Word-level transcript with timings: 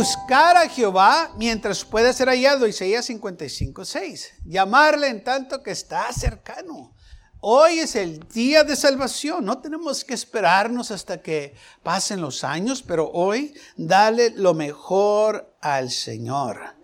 Buscar 0.00 0.56
a 0.56 0.66
Jehová 0.66 1.30
mientras 1.36 1.84
pueda 1.84 2.10
ser 2.14 2.28
hallado, 2.28 2.66
Isaías 2.66 3.04
55, 3.04 3.84
6. 3.84 4.32
Llamarle 4.46 5.08
en 5.08 5.22
tanto 5.22 5.62
que 5.62 5.72
está 5.72 6.10
cercano. 6.14 6.94
Hoy 7.40 7.80
es 7.80 7.96
el 7.96 8.18
día 8.32 8.64
de 8.64 8.76
salvación. 8.76 9.44
No 9.44 9.58
tenemos 9.58 10.02
que 10.02 10.14
esperarnos 10.14 10.90
hasta 10.90 11.20
que 11.20 11.54
pasen 11.82 12.22
los 12.22 12.44
años, 12.44 12.82
pero 12.82 13.10
hoy 13.12 13.52
dale 13.76 14.30
lo 14.30 14.54
mejor 14.54 15.54
al 15.60 15.90
Señor. 15.90 16.76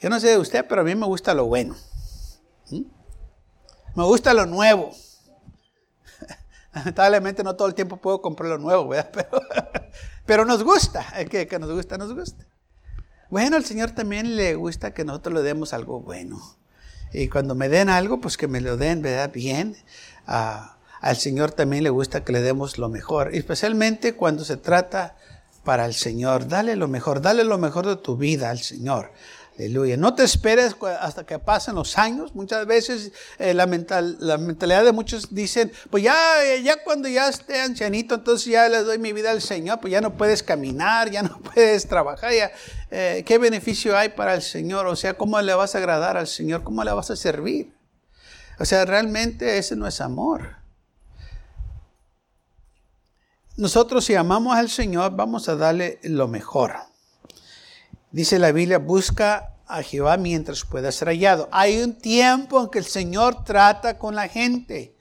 Yo 0.00 0.08
no 0.08 0.18
sé 0.18 0.28
de 0.28 0.38
usted, 0.38 0.64
pero 0.66 0.80
a 0.80 0.84
mí 0.84 0.94
me 0.94 1.04
gusta 1.04 1.34
lo 1.34 1.44
bueno. 1.44 1.76
¿Mm? 2.70 2.84
Me 3.94 4.04
gusta 4.04 4.32
lo 4.32 4.46
nuevo. 4.46 4.90
Lamentablemente 6.72 7.44
no 7.44 7.56
todo 7.56 7.68
el 7.68 7.74
tiempo 7.74 7.98
puedo 7.98 8.22
comprar 8.22 8.48
lo 8.48 8.56
nuevo. 8.56 8.88
Pero, 10.26 10.46
nos 10.46 10.64
gusta, 10.64 11.04
que, 11.30 11.46
que 11.46 11.58
nos 11.58 11.70
gusta, 11.70 11.98
nos 11.98 12.14
gusta. 12.14 12.46
Bueno, 13.34 13.56
al 13.56 13.64
Señor 13.64 13.90
también 13.90 14.36
le 14.36 14.54
gusta 14.54 14.94
que 14.94 15.04
nosotros 15.04 15.34
le 15.34 15.42
demos 15.42 15.72
algo 15.72 15.98
bueno. 15.98 16.40
Y 17.12 17.26
cuando 17.26 17.56
me 17.56 17.68
den 17.68 17.88
algo, 17.88 18.20
pues 18.20 18.36
que 18.36 18.46
me 18.46 18.60
lo 18.60 18.76
den, 18.76 19.02
¿verdad? 19.02 19.32
Bien. 19.32 19.76
Ah, 20.24 20.76
al 21.00 21.16
Señor 21.16 21.50
también 21.50 21.82
le 21.82 21.90
gusta 21.90 22.22
que 22.22 22.30
le 22.30 22.40
demos 22.40 22.78
lo 22.78 22.88
mejor, 22.88 23.34
especialmente 23.34 24.14
cuando 24.14 24.44
se 24.44 24.56
trata 24.56 25.16
para 25.64 25.84
el 25.84 25.94
Señor. 25.94 26.46
Dale 26.46 26.76
lo 26.76 26.86
mejor, 26.86 27.22
dale 27.22 27.42
lo 27.42 27.58
mejor 27.58 27.88
de 27.88 27.96
tu 27.96 28.16
vida 28.16 28.50
al 28.50 28.60
Señor. 28.60 29.10
Aleluya. 29.56 29.96
No 29.96 30.14
te 30.14 30.24
esperes 30.24 30.74
hasta 31.00 31.24
que 31.24 31.38
pasen 31.38 31.76
los 31.76 31.96
años. 31.96 32.34
Muchas 32.34 32.66
veces 32.66 33.12
eh, 33.38 33.54
la, 33.54 33.66
mental, 33.66 34.16
la 34.18 34.36
mentalidad 34.36 34.84
de 34.84 34.90
muchos 34.90 35.32
dicen, 35.32 35.70
pues 35.90 36.02
ya, 36.02 36.16
ya 36.62 36.82
cuando 36.82 37.08
ya 37.08 37.28
esté 37.28 37.60
ancianito, 37.60 38.16
entonces 38.16 38.46
ya 38.52 38.68
le 38.68 38.82
doy 38.82 38.98
mi 38.98 39.12
vida 39.12 39.30
al 39.30 39.40
Señor, 39.40 39.78
pues 39.80 39.92
ya 39.92 40.00
no 40.00 40.16
puedes 40.16 40.42
caminar, 40.42 41.08
ya 41.08 41.22
no 41.22 41.38
puedes 41.54 41.86
trabajar, 41.86 42.32
ya, 42.32 42.50
eh, 42.90 43.22
¿qué 43.24 43.38
beneficio 43.38 43.96
hay 43.96 44.08
para 44.08 44.34
el 44.34 44.42
Señor? 44.42 44.88
O 44.88 44.96
sea, 44.96 45.14
¿cómo 45.14 45.40
le 45.40 45.54
vas 45.54 45.76
a 45.76 45.78
agradar 45.78 46.16
al 46.16 46.26
Señor? 46.26 46.64
¿Cómo 46.64 46.82
le 46.82 46.92
vas 46.92 47.10
a 47.10 47.16
servir? 47.16 47.72
O 48.58 48.64
sea, 48.64 48.84
realmente 48.84 49.58
ese 49.58 49.76
no 49.76 49.86
es 49.86 50.00
amor. 50.00 50.56
Nosotros 53.56 54.04
si 54.04 54.16
amamos 54.16 54.56
al 54.56 54.68
Señor, 54.68 55.14
vamos 55.14 55.48
a 55.48 55.54
darle 55.54 56.00
lo 56.02 56.26
mejor. 56.26 56.74
Dice 58.14 58.38
la 58.38 58.52
Biblia, 58.52 58.78
busca 58.78 59.56
a 59.66 59.82
Jehová 59.82 60.16
mientras 60.18 60.64
pueda 60.64 60.92
ser 60.92 61.08
hallado. 61.08 61.48
Hay 61.50 61.82
un 61.82 61.98
tiempo 61.98 62.60
en 62.62 62.68
que 62.68 62.78
el 62.78 62.84
Señor 62.84 63.42
trata 63.42 63.98
con 63.98 64.14
la 64.14 64.28
gente. 64.28 64.96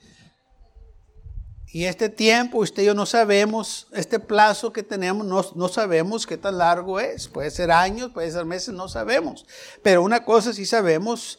Y 1.67 1.86
este 1.86 2.09
tiempo, 2.09 2.58
usted 2.58 2.81
y 2.81 2.88
yo 2.88 2.95
no 2.95 3.05
sabemos, 3.05 3.86
este 3.92 4.20
plazo 4.20 4.73
que 4.73 4.81
tenemos, 4.81 5.28
no, 5.28 5.45
no, 5.53 5.67
sabemos 5.67 6.25
qué 6.25 6.39
tan 6.39 6.58
largo 6.58 7.00
es. 7.00 7.28
Puede 7.28 7.52
ser 7.52 7.70
años, 7.70 8.09
puede 8.11 8.31
ser 8.31 8.45
meses, 8.45 8.73
no 8.73 8.88
sabemos. 8.88 9.45
Pero 9.83 10.02
una 10.02 10.25
cosa 10.25 10.52
sí 10.52 10.66
sabemos, 10.66 11.38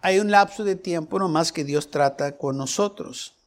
hay 0.00 0.20
un 0.20 0.30
lapso 0.30 0.64
de 0.64 0.74
tiempo 0.74 1.18
nomás 1.18 1.52
que 1.52 1.64
Dios 1.64 1.90
trata 1.90 2.38
con 2.38 2.56
nosotros. 2.56 3.37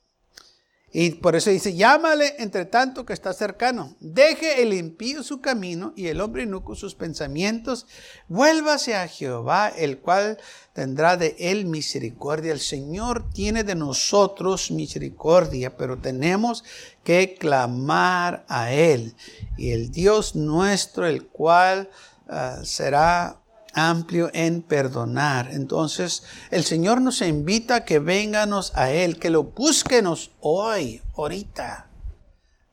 Y 0.93 1.11
por 1.11 1.37
eso 1.37 1.49
dice, 1.49 1.73
llámale 1.73 2.35
entre 2.39 2.65
tanto 2.65 3.05
que 3.05 3.13
está 3.13 3.31
cercano. 3.31 3.95
Deje 4.01 4.61
el 4.61 4.73
impío 4.73 5.23
su 5.23 5.39
camino 5.39 5.93
y 5.95 6.07
el 6.07 6.19
hombre 6.19 6.43
inuco 6.43 6.75
sus 6.75 6.95
pensamientos. 6.95 7.87
Vuélvase 8.27 8.95
a 8.95 9.07
Jehová, 9.07 9.69
el 9.69 9.99
cual 9.99 10.37
tendrá 10.73 11.15
de 11.15 11.35
él 11.39 11.65
misericordia. 11.65 12.51
El 12.51 12.59
Señor 12.59 13.29
tiene 13.31 13.63
de 13.63 13.75
nosotros 13.75 14.69
misericordia, 14.69 15.77
pero 15.77 15.97
tenemos 15.97 16.65
que 17.05 17.35
clamar 17.35 18.45
a 18.49 18.71
Él. 18.73 19.15
Y 19.57 19.71
el 19.71 19.91
Dios 19.91 20.35
nuestro, 20.35 21.07
el 21.07 21.27
cual 21.27 21.89
uh, 22.27 22.63
será 22.65 23.40
amplio 23.73 24.29
en 24.33 24.61
perdonar. 24.61 25.49
Entonces, 25.51 26.23
el 26.49 26.63
Señor 26.63 27.01
nos 27.01 27.21
invita 27.21 27.75
a 27.75 27.85
que 27.85 27.99
venganos 27.99 28.71
a 28.75 28.91
Él, 28.91 29.19
que 29.19 29.29
lo 29.29 29.43
búsquenos 29.43 30.31
hoy, 30.39 31.01
ahorita. 31.15 31.89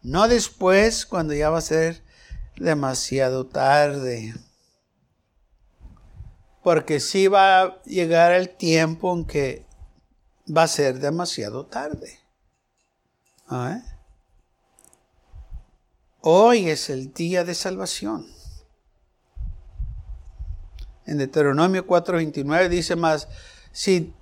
No 0.03 0.29
después, 0.29 1.07
cuando 1.07 1.35
ya 1.35 1.51
va 1.51 1.59
a 1.59 1.63
ser 1.63 2.03
demasiado 2.57 3.47
tarde. 3.47 4.35
Porque 6.63 7.01
sí 7.01 7.29
va 7.29 7.63
a 7.63 7.83
llegar 7.85 8.33
el 8.33 8.51
tiempo 8.51 9.15
en 9.15 9.25
que 9.25 9.67
va 10.55 10.65
a 10.65 10.69
ser 10.69 10.99
demasiado 10.99 11.67
tarde. 11.67 12.19
¿Ah? 13.47 13.81
Hoy 16.21 16.69
es 16.69 16.91
el 16.91 17.13
día 17.13 17.45
de 17.45 17.55
salvación 17.55 18.38
en 21.09 21.19
Deuteronomio 21.19 21.87
4:29 21.87 22.69
dice 22.69 22.95
más, 22.95 23.29
si 23.73 24.15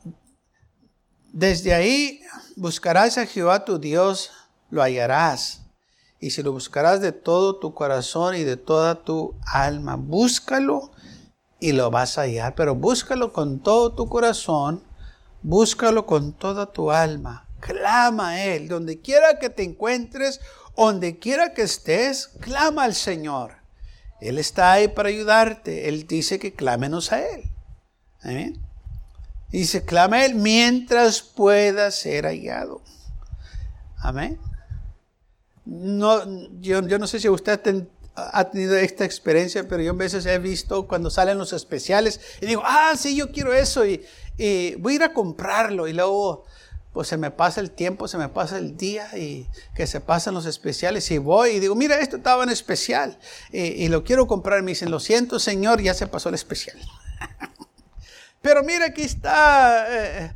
desde 1.32 1.74
ahí 1.74 2.20
buscarás 2.54 3.18
a 3.18 3.26
Jehová 3.26 3.64
tu 3.64 3.78
Dios, 3.78 4.30
lo 4.70 4.82
hallarás. 4.82 5.62
Y 6.18 6.30
si 6.30 6.42
lo 6.42 6.52
buscarás 6.52 7.00
de 7.00 7.12
todo 7.12 7.58
tu 7.58 7.74
corazón 7.74 8.36
y 8.36 8.44
de 8.44 8.56
toda 8.56 9.04
tu 9.04 9.34
alma, 9.44 9.96
búscalo 9.96 10.92
y 11.60 11.72
lo 11.72 11.90
vas 11.90 12.16
a 12.16 12.22
hallar. 12.22 12.54
Pero 12.54 12.74
búscalo 12.74 13.32
con 13.32 13.60
todo 13.60 13.92
tu 13.94 14.08
corazón, 14.08 14.82
búscalo 15.42 16.06
con 16.06 16.32
toda 16.32 16.72
tu 16.72 16.90
alma. 16.90 17.48
Clama 17.60 18.30
a 18.30 18.44
Él, 18.44 18.68
donde 18.68 19.00
quiera 19.00 19.38
que 19.38 19.50
te 19.50 19.62
encuentres, 19.62 20.40
donde 20.76 21.18
quiera 21.18 21.52
que 21.52 21.62
estés, 21.62 22.28
clama 22.40 22.84
al 22.84 22.94
Señor. 22.94 23.65
Él 24.20 24.38
está 24.38 24.72
ahí 24.72 24.88
para 24.88 25.08
ayudarte. 25.08 25.88
Él 25.88 26.06
dice 26.06 26.38
que 26.38 26.54
clámenos 26.54 27.12
a 27.12 27.20
Él. 27.20 27.44
Amén. 28.20 28.60
Dice, 29.50 29.84
clama 29.84 30.16
a 30.16 30.26
Él 30.26 30.34
mientras 30.34 31.22
pueda 31.22 31.90
ser 31.90 32.24
hallado. 32.24 32.82
Amén. 33.98 34.38
No, 35.64 36.22
yo, 36.60 36.80
no 36.82 37.06
sé 37.06 37.20
si 37.20 37.28
usted 37.28 37.60
ha 38.14 38.50
tenido 38.50 38.76
esta 38.76 39.04
experiencia, 39.04 39.68
pero 39.68 39.82
yo 39.82 39.92
a 39.92 39.96
veces 39.96 40.24
he 40.26 40.38
visto 40.38 40.86
cuando 40.86 41.10
salen 41.10 41.38
los 41.38 41.52
especiales 41.52 42.20
y 42.40 42.46
digo, 42.46 42.62
ah, 42.64 42.92
sí, 42.96 43.16
yo 43.16 43.32
quiero 43.32 43.52
eso 43.52 43.84
y, 43.84 44.04
y 44.38 44.74
voy 44.76 44.94
a 44.94 44.96
ir 44.96 45.02
a 45.02 45.12
comprarlo 45.12 45.88
y 45.88 45.92
luego 45.92 46.44
pues 46.96 47.08
se 47.08 47.18
me 47.18 47.30
pasa 47.30 47.60
el 47.60 47.72
tiempo, 47.72 48.08
se 48.08 48.16
me 48.16 48.30
pasa 48.30 48.56
el 48.56 48.78
día 48.78 49.06
y 49.18 49.46
que 49.74 49.86
se 49.86 50.00
pasan 50.00 50.32
los 50.32 50.46
especiales 50.46 51.10
y 51.10 51.18
voy 51.18 51.50
y 51.50 51.60
digo, 51.60 51.74
mira, 51.74 52.00
esto 52.00 52.16
estaba 52.16 52.42
en 52.42 52.48
especial 52.48 53.18
y, 53.52 53.86
lo 53.88 54.02
quiero 54.02 54.26
comprar. 54.26 54.62
Me 54.62 54.70
dicen, 54.70 54.90
lo 54.90 54.98
siento, 54.98 55.38
Señor, 55.38 55.82
ya 55.82 55.92
se 55.92 56.06
pasó 56.06 56.30
el 56.30 56.36
especial. 56.36 56.78
Pero 58.40 58.62
mira, 58.62 58.86
aquí 58.86 59.02
está, 59.02 59.84
eh, 59.90 60.32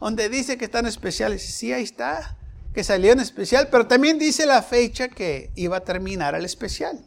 donde 0.00 0.28
dice 0.28 0.58
que 0.58 0.64
están 0.64 0.84
especiales. 0.84 1.44
Sí, 1.44 1.72
ahí 1.72 1.84
está, 1.84 2.36
que 2.74 2.82
salió 2.82 3.12
en 3.12 3.20
especial, 3.20 3.68
pero 3.70 3.86
también 3.86 4.18
dice 4.18 4.46
la 4.46 4.62
fecha 4.62 5.06
que 5.06 5.52
iba 5.54 5.76
a 5.76 5.84
terminar 5.84 6.34
el 6.34 6.44
especial. 6.44 6.98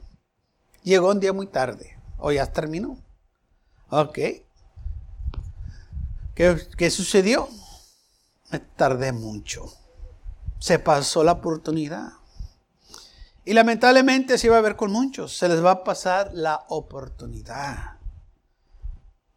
Llegó 0.82 1.12
un 1.12 1.20
día 1.20 1.34
muy 1.34 1.48
tarde, 1.48 1.98
o 2.18 2.32
ya 2.32 2.46
terminó. 2.46 2.98
Ok. 3.90 4.18
¿Qué, 6.36 6.58
qué 6.78 6.90
sucedió? 6.90 7.50
Tardé 8.60 9.12
mucho. 9.12 9.74
Se 10.60 10.80
pasó 10.80 11.24
la 11.24 11.34
oportunidad. 11.34 12.14
Y 13.46 13.54
lamentablemente 13.54 14.36
así 14.36 14.48
va 14.48 14.56
a 14.56 14.60
haber 14.60 14.76
con 14.76 14.92
muchos. 14.92 15.38
Se 15.38 15.50
les 15.50 15.64
va 15.64 15.72
a 15.72 15.84
pasar 15.84 16.32
la 16.34 16.66
oportunidad. 16.70 17.98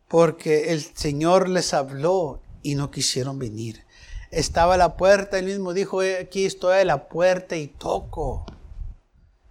Porque 0.09 0.73
el 0.73 0.83
Señor 0.83 1.49
les 1.49 1.75
habló 1.75 2.41
y 2.63 2.77
no 2.77 2.91
quisieron 2.91 3.39
venir. 3.39 3.85
Estaba 4.31 4.75
a 4.75 4.79
la 4.79 4.97
puerta, 4.97 5.39
él 5.39 5.47
mismo 5.47 5.73
dijo, 5.73 6.01
aquí 6.01 6.45
estoy 6.45 6.79
a 6.79 6.85
la 6.85 7.09
puerta 7.09 7.57
y 7.57 7.69
toco. 7.69 8.45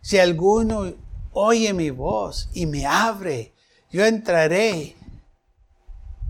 Si 0.02 0.20
alguno 0.20 0.94
oye 1.32 1.74
mi 1.74 1.90
voz 1.90 2.50
y 2.54 2.66
me 2.66 2.86
abre, 2.86 3.54
yo 3.90 4.06
entraré 4.06 4.96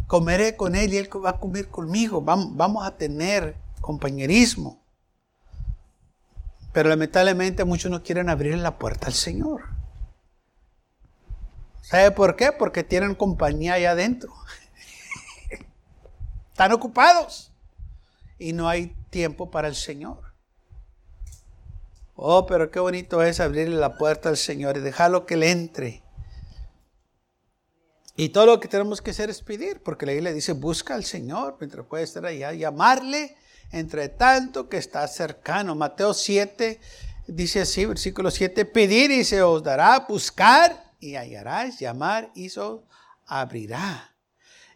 comeré 0.07 0.55
con 0.55 0.75
él 0.75 0.93
y 0.93 0.97
él 0.97 1.09
va 1.23 1.31
a 1.31 1.39
comer 1.39 1.67
conmigo. 1.67 2.21
Vamos 2.21 2.85
a 2.85 2.97
tener 2.97 3.55
compañerismo. 3.81 4.81
Pero 6.71 6.89
lamentablemente 6.89 7.63
muchos 7.63 7.89
no 7.89 8.03
quieren 8.03 8.29
abrir 8.29 8.57
la 8.57 8.77
puerta 8.77 9.07
al 9.07 9.13
Señor. 9.13 9.63
¿Sabe 11.81 12.11
por 12.11 12.35
qué? 12.35 12.51
Porque 12.51 12.83
tienen 12.83 13.15
compañía 13.15 13.73
allá 13.73 13.91
adentro. 13.91 14.33
Están 16.51 16.71
ocupados. 16.71 17.51
Y 18.39 18.53
no 18.53 18.67
hay 18.67 18.95
tiempo 19.09 19.51
para 19.51 19.67
el 19.67 19.75
Señor. 19.75 20.33
Oh, 22.15 22.45
pero 22.45 22.71
qué 22.71 22.79
bonito 22.79 23.21
es 23.21 23.39
abrirle 23.39 23.75
la 23.75 23.97
puerta 23.97 24.29
al 24.29 24.37
Señor 24.37 24.77
y 24.77 24.81
dejarlo 24.81 25.25
que 25.25 25.37
le 25.37 25.51
entre. 25.51 26.04
Y 28.17 28.29
todo 28.29 28.45
lo 28.45 28.59
que 28.59 28.67
tenemos 28.67 29.01
que 29.01 29.11
hacer 29.11 29.29
es 29.29 29.41
pedir, 29.41 29.81
porque 29.83 30.05
la 30.05 30.13
Biblia 30.13 30.31
dice, 30.31 30.53
busca 30.53 30.95
al 30.95 31.03
Señor 31.03 31.57
mientras 31.59 31.85
puede 31.85 32.03
estar 32.03 32.25
allá, 32.25 32.53
llamarle 32.53 33.35
entre 33.71 34.07
tanto 34.07 34.69
que 34.69 34.77
está 34.77 35.05
cercano. 35.07 35.75
Mateo 35.75 36.13
7 36.13 36.79
dice 37.27 37.61
así, 37.61 37.85
versículo 37.85 38.31
7, 38.31 38.63
pedir 38.65 39.11
y 39.11 39.25
se 39.25 39.41
os 39.41 39.63
dará, 39.63 39.99
buscar 40.07 40.93
y 40.99 41.15
hallarás, 41.15 41.79
llamar 41.79 42.31
y 42.35 42.49
se 42.49 42.61
os 42.61 42.81
abrirá. 43.25 44.15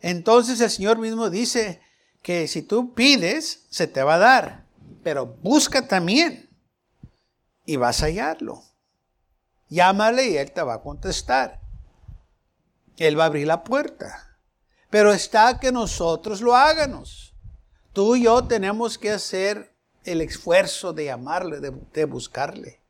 Entonces 0.02 0.60
el 0.60 0.70
Señor 0.70 0.98
mismo 0.98 1.30
dice 1.30 1.82
que 2.22 2.48
si 2.48 2.62
tú 2.62 2.94
pides, 2.94 3.66
se 3.70 3.88
te 3.88 4.04
va 4.04 4.16
a 4.16 4.20
dar, 4.20 4.66
pero 5.02 5.26
busca 5.26 5.88
también 5.88 6.50
y 7.66 7.78
vas 7.78 8.02
a 8.04 8.08
hallarlo. 8.08 8.64
Llámale 9.70 10.30
y 10.30 10.38
Él 10.38 10.52
te 10.52 10.62
va 10.62 10.76
a 10.76 10.82
contestar. 10.82 11.62
Él 13.06 13.18
va 13.18 13.24
a 13.24 13.28
abrir 13.28 13.48
la 13.48 13.64
puerta. 13.64 14.38
Pero 14.90 15.14
está 15.14 15.60
que 15.60 15.72
nosotros 15.72 16.42
lo 16.42 16.56
háganos. 16.56 17.34
Tú 17.94 18.16
y 18.16 18.24
yo 18.24 18.44
tenemos 18.46 18.98
que 18.98 19.12
hacer 19.12 19.76
el 20.04 20.22
esfuerzo 20.22 20.94
de 20.94 21.06
llamarle, 21.06 21.60
de, 21.60 22.06
buscarle. 22.06 22.82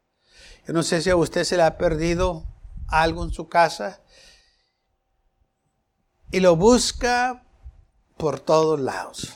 Yo 0.68 0.74
no 0.74 0.84
sé 0.84 1.02
si 1.02 1.10
a 1.10 1.16
usted 1.16 1.44
se 1.44 1.58
le 1.58 1.64
ha 1.64 1.78
perdido 1.78 2.46
algo 2.88 3.24
en 3.24 3.32
su 3.32 3.50
casa 3.50 4.02
y 6.32 6.40
lo 6.40 6.56
busca 6.56 7.44
por 8.18 8.40
todos 8.40 8.80
lados. 8.80 9.34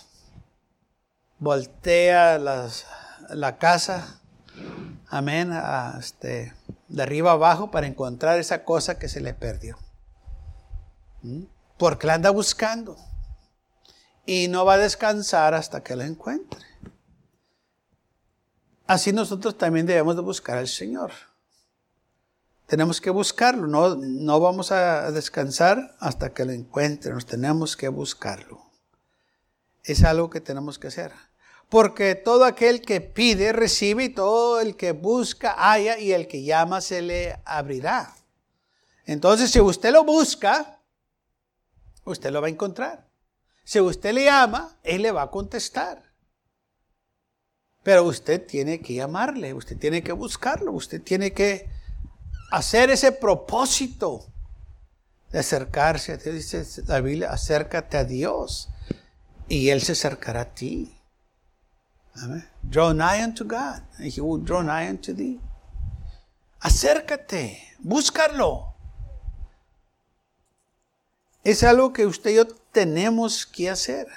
Voltea 1.40 2.38
la 2.38 3.58
casa, 3.58 4.22
amén, 5.08 5.52
este, 6.00 6.54
de 6.88 7.04
arriba 7.04 7.32
abajo 7.32 7.72
para 7.72 7.88
encontrar 7.88 8.40
esa 8.40 8.64
cosa 8.64 9.00
que 9.00 9.10
se 9.10 9.20
le 9.20 9.34
perdió. 9.34 9.78
Porque 11.78 12.08
la 12.08 12.16
anda 12.16 12.30
buscando. 12.30 12.98
Y 14.26 14.48
no 14.48 14.66
va 14.66 14.76
a 14.76 14.78
descansar 14.78 15.54
hasta 15.54 15.84
que 15.84 15.96
la 15.96 16.06
encuentre. 16.06 16.66
Así 18.88 19.12
nosotros 19.14 19.58
también 19.58 19.86
debemos 19.86 20.16
de 20.16 20.22
buscar 20.22 20.58
al 20.58 20.68
Señor. 20.68 21.12
Tenemos 22.68 23.02
que 23.02 23.10
buscarlo, 23.10 23.68
no, 23.68 23.96
no 23.96 24.40
vamos 24.40 24.72
a 24.72 25.12
descansar 25.12 25.96
hasta 26.00 26.34
que 26.34 26.46
lo 26.46 26.52
encuentre, 26.52 27.14
nos 27.14 27.26
tenemos 27.26 27.78
que 27.78 27.88
buscarlo. 27.88 28.64
Es 29.84 30.04
algo 30.04 30.30
que 30.30 30.42
tenemos 30.42 30.80
que 30.80 30.88
hacer. 30.88 31.12
Porque 31.70 32.16
todo 32.16 32.46
aquel 32.46 32.82
que 32.82 33.02
pide, 33.02 33.52
recibe, 33.52 34.06
y 34.06 34.10
todo 34.10 34.62
el 34.62 34.76
que 34.76 34.92
busca, 34.92 35.56
haya, 35.58 35.98
y 35.98 36.14
el 36.14 36.28
que 36.28 36.44
llama, 36.44 36.82
se 36.82 37.02
le 37.02 37.40
abrirá. 37.46 38.16
Entonces, 39.06 39.52
si 39.52 39.60
usted 39.60 39.92
lo 39.92 40.04
busca, 40.04 40.80
usted 42.06 42.32
lo 42.32 42.42
va 42.42 42.48
a 42.48 42.52
encontrar. 42.52 43.08
Si 43.64 43.80
usted 43.80 44.14
le 44.14 44.30
ama, 44.30 44.78
Él 44.84 45.04
le 45.04 45.12
va 45.12 45.24
a 45.24 45.32
contestar. 45.32 46.12
Pero 47.84 48.04
usted 48.04 48.46
tiene 48.46 48.82
que 48.82 48.94
llamarle, 48.94 49.54
usted 49.54 49.78
tiene 49.78 50.04
que 50.04 50.14
buscarlo, 50.14 50.72
usted 50.72 51.02
tiene 51.02 51.34
que 51.34 51.70
hacer 52.52 52.90
ese 52.90 53.12
propósito 53.12 54.26
de 55.32 55.40
acercarse. 55.40 56.18
Dice 56.18 56.66
la 56.88 57.02
Biblia, 57.02 57.32
acércate 57.32 57.98
a 57.98 58.06
Dios 58.06 58.70
y 59.50 59.70
Él 59.70 59.82
se 59.82 59.94
acercará 59.94 60.42
a 60.42 60.54
ti. 60.54 60.98
Draw 62.62 62.94
nigh 62.94 63.24
unto 63.24 63.44
God, 63.44 63.82
and 63.98 64.12
He 64.16 64.22
will 64.22 64.42
draw 64.42 64.62
nigh 64.62 64.90
unto 64.90 65.14
thee. 65.14 65.42
Acércate, 66.62 67.76
búscalo. 67.80 68.73
Es 71.44 71.64
algo 71.64 71.92
que 71.92 72.06
usted 72.06 72.32
y 72.32 72.36
yo 72.36 72.48
tenemos 72.72 73.46
que 73.46 73.70
hacer. 73.70 74.08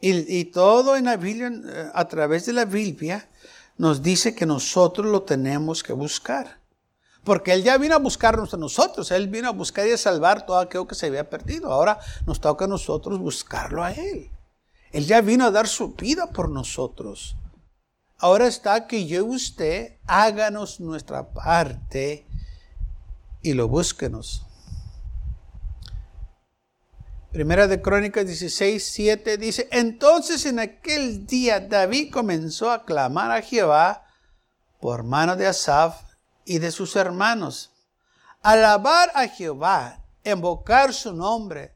Y, 0.00 0.44
todo 0.46 0.94
en 0.94 1.06
la 1.06 1.16
Biblia, 1.16 1.50
eh, 1.50 1.90
a 1.92 2.06
través 2.06 2.46
de 2.46 2.52
la 2.52 2.64
Biblia, 2.64 3.28
nos 3.76 4.02
dice 4.02 4.36
que 4.36 4.46
nosotros 4.46 5.06
lo 5.06 5.22
tenemos 5.22 5.82
que 5.82 5.92
buscar. 5.92 6.60
Porque 7.24 7.52
Él 7.52 7.64
ya 7.64 7.76
vino 7.76 7.96
a 7.96 7.98
buscarnos 7.98 8.54
a 8.54 8.56
nosotros. 8.56 9.10
Él 9.10 9.26
vino 9.26 9.48
a 9.48 9.52
buscar 9.52 9.84
y 9.88 9.90
a 9.90 9.98
salvar 9.98 10.46
todo 10.46 10.58
aquello 10.58 10.86
que 10.86 10.94
se 10.94 11.06
había 11.06 11.28
perdido. 11.28 11.72
Ahora 11.72 11.98
nos 12.24 12.40
toca 12.40 12.66
a 12.66 12.68
nosotros 12.68 13.18
buscarlo 13.18 13.82
a 13.82 13.90
Él. 13.90 14.30
Él 14.92 15.06
ya 15.06 15.20
vino 15.22 15.44
a 15.44 15.50
dar 15.50 15.66
su 15.66 15.94
vida 15.94 16.28
por 16.30 16.50
nosotros. 16.50 17.36
Ahora 18.18 18.46
está 18.46 18.86
que 18.86 19.06
yo 19.06 19.26
y 19.26 19.34
usted 19.34 19.96
háganos 20.06 20.78
nuestra 20.78 21.32
parte 21.32 22.24
y 23.42 23.54
lo 23.54 23.66
búsquenos. 23.66 24.45
Primera 27.36 27.66
de 27.66 27.82
Crónicas 27.82 28.24
16, 28.24 28.82
7 28.82 29.36
dice, 29.36 29.68
entonces 29.70 30.46
en 30.46 30.58
aquel 30.58 31.26
día 31.26 31.60
David 31.60 32.10
comenzó 32.10 32.70
a 32.70 32.86
clamar 32.86 33.30
a 33.30 33.42
Jehová 33.42 34.06
por 34.80 35.02
mano 35.02 35.36
de 35.36 35.46
Asaf 35.46 36.00
y 36.46 36.60
de 36.60 36.70
sus 36.70 36.96
hermanos. 36.96 37.74
Alabar 38.40 39.12
a 39.14 39.28
Jehová, 39.28 40.02
invocar 40.24 40.94
su 40.94 41.12
nombre, 41.12 41.74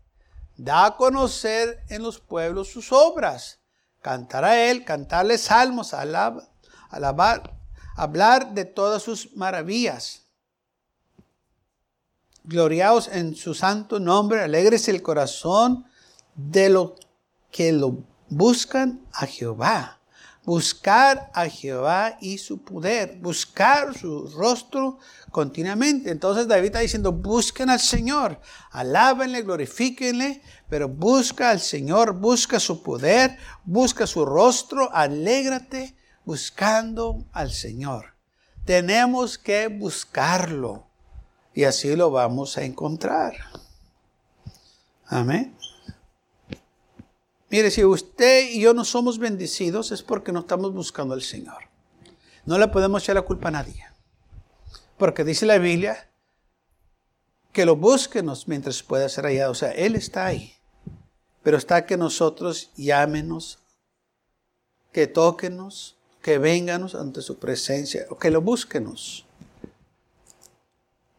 da 0.57 0.87
a 0.87 0.97
conocer 0.97 1.85
en 1.91 2.05
los 2.05 2.19
pueblos 2.21 2.69
sus 2.69 2.91
obras, 2.91 3.61
cantar 4.01 4.47
a 4.47 4.59
él, 4.71 4.87
cantarle 4.87 5.37
salmos, 5.37 5.93
alabar, 5.93 7.61
hablar 7.97 8.55
de 8.55 8.65
todas 8.65 9.03
sus 9.03 9.37
maravillas 9.37 10.30
gloriaos 12.45 13.09
en 13.09 13.35
su 13.35 13.55
santo 13.55 14.01
nombre, 14.01 14.43
alegres 14.43 14.89
el 14.89 15.03
corazón 15.03 15.85
de 16.35 16.69
los 16.69 16.93
que 17.51 17.73
lo 17.73 18.05
buscan 18.29 19.01
a 19.13 19.27
Jehová. 19.27 19.99
Buscar 20.43 21.31
a 21.35 21.49
Jehová 21.49 22.17
y 22.21 22.39
su 22.39 22.63
poder, 22.65 23.19
buscar 23.21 23.97
su 23.97 24.27
rostro 24.29 24.99
continuamente. 25.31 26.11
Entonces 26.11 26.49
David 26.49 26.67
está 26.67 26.79
diciendo, 26.81 27.13
busquen 27.13 27.69
al 27.69 27.79
Señor, 27.79 28.41
alábenle, 28.71 29.43
glorifíquenle, 29.43 30.43
pero 30.69 30.89
busca 30.89 31.51
al 31.51 31.61
Señor, 31.61 32.15
busca 32.15 32.59
su 32.59 32.83
poder, 32.83 33.37
busca 33.65 34.07
su 34.07 34.25
rostro, 34.25 34.91
alégrate 34.93 35.95
buscando 36.25 37.27
al 37.33 37.53
Señor. 37.53 38.15
Tenemos 38.65 39.37
que 39.37 39.69
buscarlo. 39.69 40.90
Y 41.61 41.65
así 41.65 41.95
lo 41.95 42.11
vamos 42.11 42.57
a 42.57 42.65
encontrar. 42.65 43.35
Amén. 45.05 45.55
Mire, 47.51 47.71
si 47.71 47.85
usted 47.85 48.49
y 48.49 48.63
yo 48.63 48.73
no 48.73 48.83
somos 48.83 49.19
bendecidos 49.19 49.93
es 49.93 50.03
porque 50.03 50.33
no 50.33 50.41
estamos 50.41 50.73
buscando 50.73 51.13
al 51.13 51.21
Señor. 51.21 51.65
No 52.47 52.57
le 52.57 52.67
podemos 52.69 53.03
echar 53.03 53.17
la 53.17 53.21
culpa 53.21 53.49
a 53.49 53.51
nadie. 53.51 53.85
Porque 54.97 55.23
dice 55.23 55.45
la 55.45 55.59
Biblia 55.59 56.09
que 57.53 57.67
lo 57.67 57.77
búsquenos 57.77 58.49
mientras 58.49 58.83
pueda 58.83 59.07
ser 59.11 59.27
hallado. 59.27 59.53
O 59.53 59.55
sea, 59.55 59.73
Él 59.73 59.97
está 59.97 60.25
ahí. 60.25 60.55
Pero 61.43 61.59
está 61.59 61.85
que 61.85 61.99
nosotros 61.99 62.71
llámenos, 62.75 63.59
que 64.93 65.07
tóquenos, 65.07 65.99
que 66.23 66.39
venganos 66.39 66.95
ante 66.95 67.21
su 67.21 67.39
presencia, 67.39 68.07
o 68.09 68.19
que 68.19 68.31
lo 68.31 68.41
búsquenos. 68.41 69.27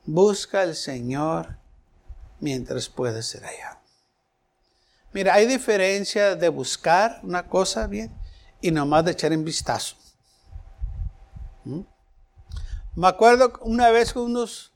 Busca 0.06 0.62
al 0.62 0.76
Señor 0.76 1.58
mientras 2.40 2.90
puede 2.90 3.22
ser 3.22 3.46
allá. 3.46 3.80
Mira, 5.14 5.36
hay 5.36 5.46
diferencia 5.46 6.36
de 6.36 6.50
buscar 6.50 7.20
una 7.24 7.48
cosa 7.48 7.86
bien 7.88 8.12
y 8.62 8.72
nomás 8.72 9.06
de 9.06 9.12
echar 9.12 9.32
en 9.32 9.44
vistazo. 9.44 9.96
¿Mm? 11.66 11.82
Me 12.96 13.08
acuerdo 13.08 13.54
una 13.62 13.90
vez 13.90 14.14
que 14.14 14.20
unos 14.20 14.74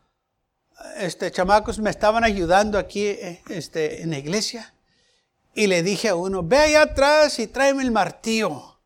este, 0.98 1.32
chamacos 1.32 1.79
me 1.79 1.89
estaban 1.89 2.24
ayudando 2.24 2.77
aquí 2.77 3.08
eh, 3.08 3.41
este, 3.50 4.03
en 4.03 4.12
la 4.12 4.20
iglesia 4.20 4.74
y 5.55 5.67
le 5.67 5.82
dije 5.84 6.10
a 6.10 6.15
uno, 6.15 6.44
ve 6.44 6.58
allá 6.58 6.84
atrás 6.84 7.39
y 7.39 7.48
tráeme 7.48 7.82
el 7.82 7.91
martillo. 7.91 8.79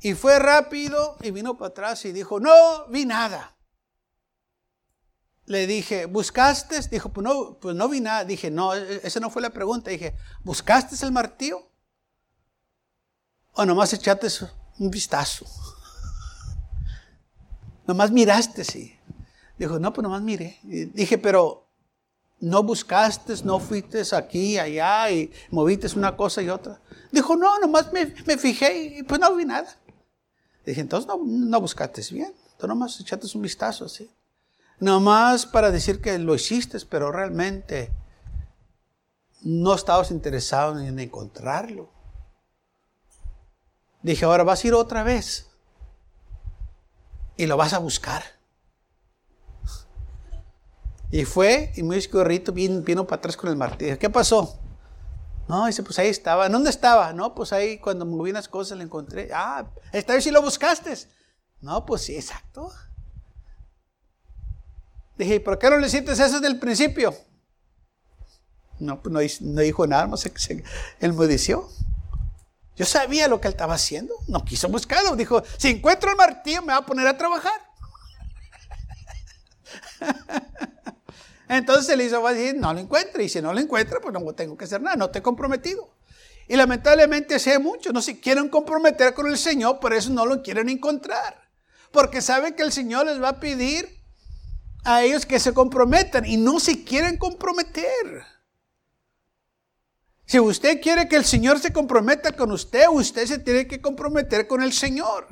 Y 0.00 0.12
fue 0.12 0.38
rápido 0.38 1.16
y 1.22 1.30
vino 1.30 1.56
para 1.56 1.70
atrás 1.70 2.04
y 2.04 2.12
dijo, 2.12 2.38
no 2.38 2.86
vi 2.88 3.06
nada 3.06 3.53
le 5.46 5.66
dije, 5.66 6.06
¿buscaste? 6.06 6.80
Dijo, 6.90 7.10
pues 7.10 7.24
no, 7.24 7.58
pues 7.60 7.76
no 7.76 7.88
vi 7.88 8.00
nada. 8.00 8.24
Dije, 8.24 8.50
no, 8.50 8.74
e-, 8.74 9.00
esa 9.06 9.20
no 9.20 9.30
fue 9.30 9.42
la 9.42 9.50
pregunta. 9.50 9.90
Dije, 9.90 10.14
¿buscaste 10.42 10.96
el 11.04 11.12
martillo? 11.12 11.68
O 13.52 13.64
nomás 13.64 13.92
echaste 13.92 14.28
un 14.78 14.90
vistazo. 14.90 15.46
nomás 17.86 18.10
miraste, 18.10 18.64
sí. 18.64 18.98
Dijo, 19.58 19.78
no, 19.78 19.92
pues 19.92 20.02
nomás 20.02 20.22
mire. 20.22 20.58
dije, 20.62 21.18
pero 21.18 21.68
no 22.40 22.62
buscaste, 22.62 23.34
no 23.44 23.60
fuiste 23.60 24.02
aquí, 24.12 24.58
allá 24.58 25.10
y 25.10 25.32
moviste 25.50 25.86
una 25.96 26.16
cosa 26.16 26.42
y 26.42 26.48
otra. 26.48 26.80
Dijo, 27.12 27.36
no, 27.36 27.58
nomás 27.60 27.92
me, 27.92 28.12
me 28.26 28.36
fijé 28.36 28.98
y 28.98 29.02
pues 29.02 29.20
no 29.20 29.34
vi 29.36 29.44
nada. 29.44 29.76
Dije, 30.66 30.80
entonces 30.80 31.06
no, 31.06 31.20
no 31.22 31.60
buscaste 31.60 32.02
bien. 32.10 32.34
Tú 32.58 32.66
nomás 32.66 32.98
echaste 32.98 33.26
un 33.36 33.42
vistazo 33.42 33.84
así. 33.84 34.10
Nomás 34.84 35.46
para 35.46 35.70
decir 35.70 36.02
que 36.02 36.18
lo 36.18 36.34
hiciste, 36.34 36.78
pero 36.90 37.10
realmente 37.10 37.90
no 39.40 39.74
estabas 39.74 40.10
interesado 40.10 40.78
en 40.78 40.98
encontrarlo. 40.98 41.88
Dije, 44.02 44.26
ahora 44.26 44.44
vas 44.44 44.62
a 44.62 44.66
ir 44.66 44.74
otra 44.74 45.02
vez 45.02 45.48
y 47.38 47.46
lo 47.46 47.56
vas 47.56 47.72
a 47.72 47.78
buscar. 47.78 48.24
Y 51.10 51.24
fue, 51.24 51.72
y 51.76 51.82
muy 51.82 51.96
escurrito 51.96 52.52
vino, 52.52 53.06
para 53.06 53.20
atrás 53.20 53.38
con 53.38 53.48
el 53.48 53.56
martillo. 53.56 53.98
¿Qué 53.98 54.10
pasó? 54.10 54.60
No, 55.48 55.64
dice, 55.64 55.82
pues 55.82 55.98
ahí 55.98 56.08
estaba. 56.08 56.46
¿Dónde 56.50 56.68
estaba? 56.68 57.14
No, 57.14 57.34
pues 57.34 57.54
ahí 57.54 57.78
cuando 57.78 58.04
moví 58.04 58.32
las 58.32 58.48
cosas 58.48 58.76
lo 58.76 58.84
encontré. 58.84 59.30
Ah, 59.32 59.66
esta 59.92 60.12
vez 60.12 60.24
sí 60.24 60.30
lo 60.30 60.42
buscaste. 60.42 60.94
No, 61.62 61.86
pues 61.86 62.02
sí, 62.02 62.16
exacto. 62.16 62.70
Dije, 65.16 65.40
¿por 65.40 65.58
qué 65.58 65.70
no 65.70 65.78
le 65.78 65.88
sientes 65.88 66.18
eso 66.18 66.40
desde 66.40 66.48
el 66.48 66.58
principio? 66.58 67.14
No, 68.80 69.00
pues 69.00 69.40
no, 69.40 69.60
dijo 69.60 69.86
nada 69.86 70.06
más, 70.06 70.28
él 71.00 71.12
me 71.12 71.26
dició. 71.26 71.68
Yo 72.76 72.84
sabía 72.84 73.28
lo 73.28 73.40
que 73.40 73.48
él 73.48 73.52
estaba 73.54 73.74
haciendo. 73.74 74.14
No 74.26 74.44
quiso 74.44 74.68
buscarlo. 74.68 75.14
Dijo, 75.14 75.42
si 75.58 75.68
encuentro 75.68 76.10
el 76.10 76.16
martillo 76.16 76.62
me 76.62 76.72
va 76.72 76.78
a 76.78 76.86
poner 76.86 77.06
a 77.06 77.16
trabajar. 77.16 77.60
Entonces 81.48 81.88
él 81.90 82.00
hizo, 82.00 82.20
va 82.20 82.30
a 82.30 82.34
decir, 82.34 82.56
no 82.56 82.72
lo 82.72 82.80
encuentre. 82.80 83.22
Y 83.24 83.28
si 83.28 83.40
no 83.40 83.52
lo 83.52 83.60
encuentra, 83.60 84.00
pues 84.00 84.12
no 84.12 84.32
tengo 84.32 84.56
que 84.56 84.64
hacer 84.64 84.82
nada, 84.82 84.96
no 84.96 85.10
he 85.14 85.22
comprometido. 85.22 85.94
Y 86.48 86.56
lamentablemente 86.56 87.36
hace 87.36 87.58
mucho, 87.58 87.92
no 87.92 88.02
se 88.02 88.20
quieren 88.20 88.48
comprometer 88.48 89.14
con 89.14 89.28
el 89.28 89.38
Señor, 89.38 89.78
por 89.80 89.94
eso 89.94 90.10
no 90.10 90.26
lo 90.26 90.42
quieren 90.42 90.68
encontrar. 90.68 91.42
Porque 91.90 92.20
saben 92.20 92.54
que 92.54 92.62
el 92.62 92.72
Señor 92.72 93.06
les 93.06 93.22
va 93.22 93.28
a 93.30 93.40
pedir 93.40 93.93
a 94.84 95.02
ellos 95.02 95.24
que 95.26 95.40
se 95.40 95.54
comprometan 95.54 96.26
y 96.26 96.36
no 96.36 96.60
se 96.60 96.84
quieren 96.84 97.16
comprometer. 97.16 98.24
Si 100.26 100.38
usted 100.40 100.80
quiere 100.80 101.08
que 101.08 101.16
el 101.16 101.24
Señor 101.24 101.58
se 101.58 101.72
comprometa 101.72 102.32
con 102.32 102.52
usted, 102.52 102.86
usted 102.90 103.26
se 103.26 103.38
tiene 103.38 103.66
que 103.66 103.80
comprometer 103.80 104.46
con 104.46 104.62
el 104.62 104.72
Señor. 104.72 105.26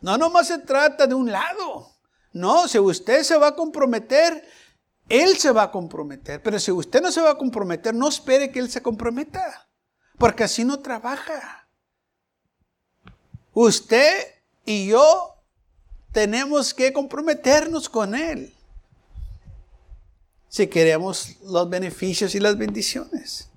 No 0.00 0.16
nomás 0.16 0.48
se 0.48 0.58
trata 0.58 1.06
de 1.06 1.14
un 1.14 1.30
lado. 1.30 1.90
No, 2.32 2.68
si 2.68 2.78
usted 2.78 3.22
se 3.22 3.36
va 3.36 3.48
a 3.48 3.56
comprometer, 3.56 4.46
Él 5.08 5.36
se 5.38 5.50
va 5.50 5.64
a 5.64 5.70
comprometer. 5.70 6.42
Pero 6.42 6.58
si 6.58 6.70
usted 6.70 7.02
no 7.02 7.10
se 7.10 7.20
va 7.20 7.30
a 7.30 7.38
comprometer, 7.38 7.94
no 7.94 8.08
espere 8.08 8.50
que 8.50 8.58
Él 8.58 8.70
se 8.70 8.82
comprometa. 8.82 9.68
Porque 10.16 10.44
así 10.44 10.64
no 10.64 10.80
trabaja. 10.80 11.68
Usted 13.52 14.34
y 14.64 14.88
yo 14.88 15.34
tenemos 16.12 16.72
que 16.74 16.92
comprometernos 16.92 17.88
con 17.88 18.14
Él. 18.14 18.54
Si 20.48 20.66
queremos 20.66 21.36
los 21.42 21.68
beneficios 21.68 22.34
y 22.34 22.40
las 22.40 22.56
bendiciones. 22.56 23.50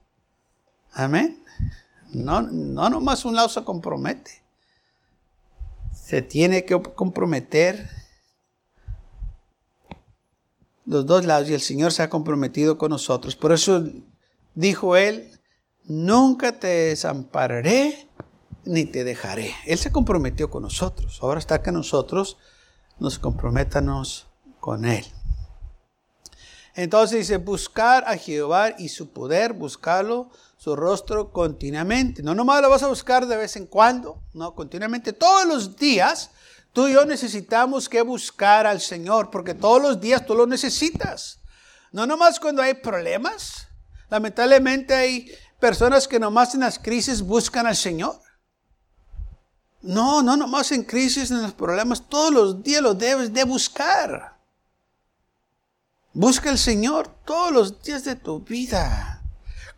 Amén. 0.91 1.41
No, 2.11 2.41
no 2.41 2.89
nomás 2.89 3.23
un 3.25 3.35
lado 3.35 3.49
se 3.49 3.63
compromete. 3.63 4.41
Se 5.93 6.21
tiene 6.21 6.65
que 6.65 6.81
comprometer 6.81 7.89
los 10.85 11.05
dos 11.05 11.25
lados 11.25 11.49
y 11.49 11.53
el 11.53 11.61
Señor 11.61 11.93
se 11.93 12.03
ha 12.03 12.09
comprometido 12.09 12.77
con 12.77 12.89
nosotros. 12.89 13.35
Por 13.35 13.53
eso 13.53 13.85
dijo 14.55 14.97
Él, 14.97 15.39
nunca 15.85 16.59
te 16.59 16.67
desampararé 16.67 18.09
ni 18.65 18.85
te 18.85 19.03
dejaré. 19.03 19.53
Él 19.65 19.77
se 19.77 19.91
comprometió 19.91 20.49
con 20.49 20.63
nosotros. 20.63 21.19
Ahora 21.21 21.39
está 21.39 21.61
que 21.61 21.71
nosotros 21.71 22.37
nos 22.99 23.17
comprometamos 23.17 24.27
con 24.59 24.85
Él. 24.85 25.05
Entonces 26.75 27.19
dice, 27.19 27.37
buscar 27.37 28.03
a 28.07 28.17
Jehová 28.17 28.75
y 28.77 28.89
su 28.89 29.09
poder, 29.09 29.53
buscarlo 29.53 30.29
su 30.57 30.75
rostro 30.75 31.31
continuamente. 31.31 32.23
No 32.23 32.35
nomás 32.35 32.61
lo 32.61 32.69
vas 32.69 32.83
a 32.83 32.87
buscar 32.87 33.25
de 33.25 33.35
vez 33.35 33.55
en 33.55 33.65
cuando, 33.65 34.21
no, 34.33 34.53
continuamente. 34.53 35.11
Todos 35.11 35.45
los 35.45 35.75
días 35.75 36.29
tú 36.73 36.87
y 36.87 36.93
yo 36.93 37.05
necesitamos 37.05 37.89
que 37.89 38.01
buscar 38.01 38.65
al 38.67 38.79
Señor, 38.79 39.29
porque 39.31 39.53
todos 39.53 39.81
los 39.81 39.99
días 39.99 40.25
tú 40.25 40.35
lo 40.35 40.47
necesitas. 40.47 41.39
No 41.91 42.05
nomás 42.05 42.39
cuando 42.39 42.61
hay 42.61 42.75
problemas. 42.75 43.67
Lamentablemente 44.09 44.93
hay 44.93 45.31
personas 45.59 46.07
que 46.07 46.19
nomás 46.19 46.53
en 46.53 46.61
las 46.61 46.79
crisis 46.79 47.21
buscan 47.21 47.67
al 47.67 47.75
Señor. 47.75 48.19
No, 49.81 50.21
no 50.21 50.37
nomás 50.37 50.71
en 50.71 50.83
crisis, 50.83 51.31
en 51.31 51.41
los 51.41 51.53
problemas, 51.53 52.07
todos 52.07 52.31
los 52.31 52.63
días 52.63 52.81
lo 52.81 52.93
debes 52.93 53.33
de 53.33 53.43
buscar. 53.43 54.30
Busca 56.13 56.49
al 56.49 56.57
Señor 56.57 57.07
todos 57.25 57.51
los 57.51 57.81
días 57.83 58.03
de 58.03 58.15
tu 58.15 58.41
vida. 58.41 59.23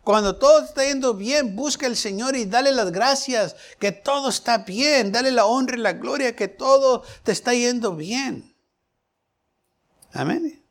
Cuando 0.03 0.35
todo 0.35 0.63
está 0.63 0.83
yendo 0.83 1.13
bien, 1.13 1.55
busca 1.55 1.85
al 1.85 1.95
Señor 1.95 2.35
y 2.35 2.45
dale 2.45 2.71
las 2.71 2.91
gracias 2.91 3.55
que 3.79 3.91
todo 3.91 4.29
está 4.29 4.59
bien. 4.59 5.11
Dale 5.11 5.31
la 5.31 5.45
honra 5.45 5.77
y 5.77 5.79
la 5.79 5.93
gloria 5.93 6.35
que 6.35 6.47
todo 6.47 7.03
te 7.23 7.31
está 7.31 7.53
yendo 7.53 7.95
bien. 7.95 8.53
Amén. 10.11 10.61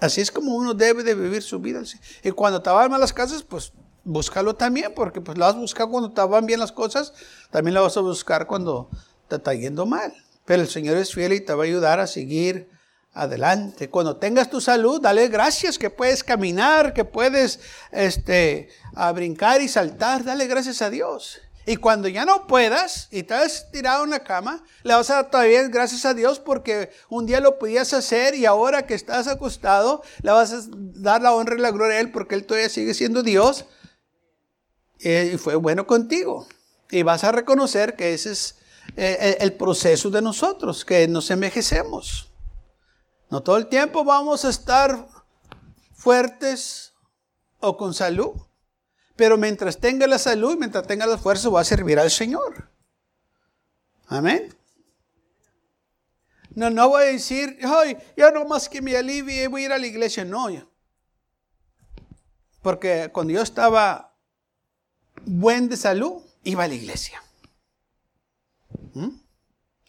Así 0.00 0.20
es 0.20 0.30
como 0.30 0.54
uno 0.54 0.74
debe 0.74 1.02
de 1.02 1.14
vivir 1.14 1.42
su 1.42 1.58
vida. 1.58 1.82
Y 2.22 2.30
cuando 2.30 2.62
te 2.62 2.70
van 2.70 2.90
mal 2.90 3.00
las 3.00 3.12
cosas, 3.12 3.42
pues 3.42 3.72
búscalo 4.04 4.54
también, 4.54 4.92
porque 4.94 5.20
pues 5.20 5.36
lo 5.36 5.44
vas 5.44 5.54
a 5.54 5.58
buscar 5.58 5.88
cuando 5.88 6.12
te 6.12 6.22
van 6.22 6.46
bien 6.46 6.60
las 6.60 6.72
cosas, 6.72 7.12
también 7.50 7.74
lo 7.74 7.82
vas 7.82 7.96
a 7.96 8.00
buscar 8.00 8.46
cuando 8.46 8.88
te 9.28 9.36
está 9.36 9.52
yendo 9.54 9.84
mal. 9.84 10.14
Pero 10.44 10.62
el 10.62 10.68
Señor 10.68 10.96
es 10.96 11.12
fiel 11.12 11.32
y 11.32 11.40
te 11.40 11.52
va 11.52 11.64
a 11.64 11.66
ayudar 11.66 11.98
a 12.00 12.06
seguir 12.06 12.70
adelante. 13.16 13.88
Cuando 13.88 14.16
tengas 14.16 14.50
tu 14.50 14.60
salud, 14.60 15.00
dale 15.00 15.28
gracias 15.28 15.78
que 15.78 15.90
puedes 15.90 16.22
caminar, 16.22 16.92
que 16.92 17.04
puedes 17.04 17.58
este, 17.90 18.68
a 18.94 19.10
brincar 19.12 19.62
y 19.62 19.68
saltar, 19.68 20.22
dale 20.22 20.46
gracias 20.46 20.82
a 20.82 20.90
Dios. 20.90 21.40
Y 21.68 21.76
cuando 21.76 22.06
ya 22.06 22.24
no 22.24 22.46
puedas 22.46 23.08
y 23.10 23.20
estás 23.20 23.72
tirado 23.72 24.04
en 24.04 24.10
la 24.10 24.22
cama, 24.22 24.62
le 24.84 24.94
vas 24.94 25.10
a 25.10 25.14
dar 25.14 25.30
todavía 25.30 25.66
gracias 25.66 26.04
a 26.04 26.14
Dios 26.14 26.38
porque 26.38 26.90
un 27.08 27.26
día 27.26 27.40
lo 27.40 27.58
podías 27.58 27.92
hacer 27.92 28.36
y 28.36 28.46
ahora 28.46 28.86
que 28.86 28.94
estás 28.94 29.26
acostado, 29.26 30.02
le 30.22 30.30
vas 30.30 30.52
a 30.52 30.60
dar 30.68 31.22
la 31.22 31.34
honra 31.34 31.56
y 31.56 31.60
la 31.60 31.72
gloria 31.72 31.96
a 31.96 32.00
Él 32.00 32.12
porque 32.12 32.36
Él 32.36 32.44
todavía 32.44 32.68
sigue 32.68 32.94
siendo 32.94 33.24
Dios 33.24 33.64
y 35.00 35.36
fue 35.38 35.56
bueno 35.56 35.88
contigo. 35.88 36.46
Y 36.88 37.02
vas 37.02 37.24
a 37.24 37.32
reconocer 37.32 37.96
que 37.96 38.14
ese 38.14 38.30
es 38.30 38.56
eh, 38.96 39.38
el 39.40 39.54
proceso 39.54 40.10
de 40.10 40.22
nosotros, 40.22 40.84
que 40.84 41.08
nos 41.08 41.30
envejecemos. 41.32 42.30
No 43.30 43.42
todo 43.42 43.56
el 43.56 43.66
tiempo 43.66 44.04
vamos 44.04 44.44
a 44.44 44.50
estar 44.50 45.08
fuertes 45.94 46.94
o 47.60 47.76
con 47.76 47.94
salud. 47.94 48.34
Pero 49.16 49.38
mientras 49.38 49.78
tenga 49.78 50.06
la 50.06 50.18
salud 50.18 50.56
mientras 50.58 50.86
tenga 50.86 51.06
la 51.06 51.18
fuerza, 51.18 51.48
va 51.48 51.62
a 51.62 51.64
servir 51.64 51.98
al 51.98 52.10
Señor. 52.10 52.70
Amén. 54.06 54.54
No, 56.54 56.70
no 56.70 56.88
voy 56.88 57.02
a 57.02 57.06
decir, 57.06 57.58
ay, 57.62 57.98
ya 58.16 58.30
no 58.30 58.44
más 58.46 58.68
que 58.68 58.80
me 58.80 58.96
alivie, 58.96 59.48
voy 59.48 59.62
a 59.62 59.64
ir 59.66 59.72
a 59.72 59.78
la 59.78 59.86
iglesia. 59.86 60.24
No. 60.24 60.48
Porque 62.62 63.10
cuando 63.12 63.32
yo 63.32 63.42
estaba 63.42 64.14
buen 65.24 65.68
de 65.68 65.76
salud, 65.76 66.22
iba 66.44 66.64
a 66.64 66.68
la 66.68 66.74
iglesia. 66.74 67.22
¿Mm? 68.94 69.18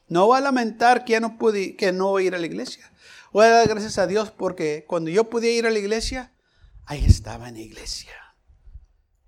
No 0.10 0.26
voy 0.26 0.38
a 0.38 0.42
lamentar 0.42 1.06
que 1.06 1.14
ya 1.14 1.20
no 1.20 1.38
pude, 1.38 1.76
que 1.76 1.92
no 1.92 2.10
voy 2.10 2.24
a 2.24 2.28
ir 2.28 2.36
a 2.36 2.40
la 2.40 2.46
iglesia. 2.46 2.92
Voy 3.32 3.46
a 3.46 3.50
dar 3.50 3.68
gracias 3.68 3.98
a 3.98 4.08
Dios 4.08 4.32
porque 4.32 4.86
cuando 4.88 5.10
yo 5.10 5.26
podía 5.26 5.52
ir 5.52 5.66
a 5.66 5.72
la 5.72 5.80
iglesia, 5.80 6.32
ahí 6.86 7.06
estaba 7.06 7.50
en 7.50 7.56
la 7.56 7.62
iglesia. 7.62 8.14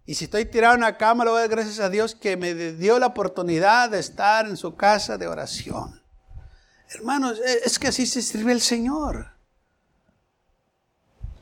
Y 0.06 0.16
si 0.16 0.26
estoy 0.26 0.46
tirado 0.46 0.76
en 0.76 0.82
la 0.82 0.98
cama, 0.98 1.24
voy 1.26 1.38
a 1.38 1.42
dar 1.42 1.50
gracias 1.50 1.80
a 1.80 1.90
Dios 1.90 2.16
que 2.16 2.36
me 2.36 2.56
dio 2.56 2.98
la 2.98 3.08
oportunidad 3.08 3.92
de 3.92 4.00
estar 4.00 4.48
en 4.48 4.58
su 4.58 4.76
casa 4.76 5.18
de 5.18 5.28
oración. 5.28 6.02
Hermanos, 6.90 7.40
e, 7.40 7.60
es 7.66 7.78
que 7.78 7.90
así 7.90 8.08
se 8.08 8.22
sirve 8.22 8.52
el 8.52 8.62
Señor. 8.62 9.34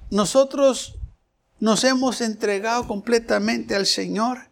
Nosotros 0.10 0.98
nos 1.60 1.84
hemos 1.84 2.22
entregado 2.22 2.88
completamente 2.88 3.76
al 3.76 3.86
Señor 3.86 4.50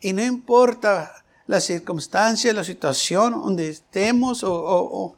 y 0.00 0.12
no 0.12 0.22
importa 0.22 1.24
la 1.46 1.60
circunstancia, 1.60 2.52
la 2.52 2.64
situación 2.64 3.32
donde 3.32 3.68
estemos 3.68 4.42
o, 4.44 5.16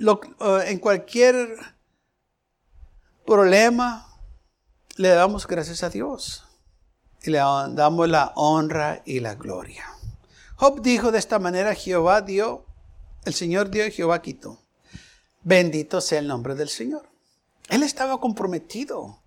eh, 0.00 0.64
en 0.66 0.78
cualquier 0.78 1.56
problema, 3.26 4.06
le 4.96 5.08
damos 5.10 5.46
gracias 5.46 5.82
a 5.82 5.90
Dios 5.90 6.44
y 7.22 7.30
le 7.30 7.38
damos 7.38 8.08
la 8.08 8.32
honra 8.34 9.02
y 9.04 9.20
la 9.20 9.34
gloria. 9.34 9.86
Job 10.56 10.82
dijo 10.82 11.12
de 11.12 11.18
esta 11.18 11.38
manera, 11.38 11.74
Jehová 11.74 12.22
dio, 12.22 12.64
el 13.24 13.34
Señor 13.34 13.70
dio 13.70 13.86
y 13.86 13.92
Jehová 13.92 14.20
quitó. 14.22 14.58
Bendito 15.42 16.00
sea 16.00 16.18
el 16.18 16.28
nombre 16.28 16.54
del 16.54 16.68
Señor. 16.68 17.08
Él 17.68 17.82
estaba 17.82 18.18
comprometido. 18.20 19.20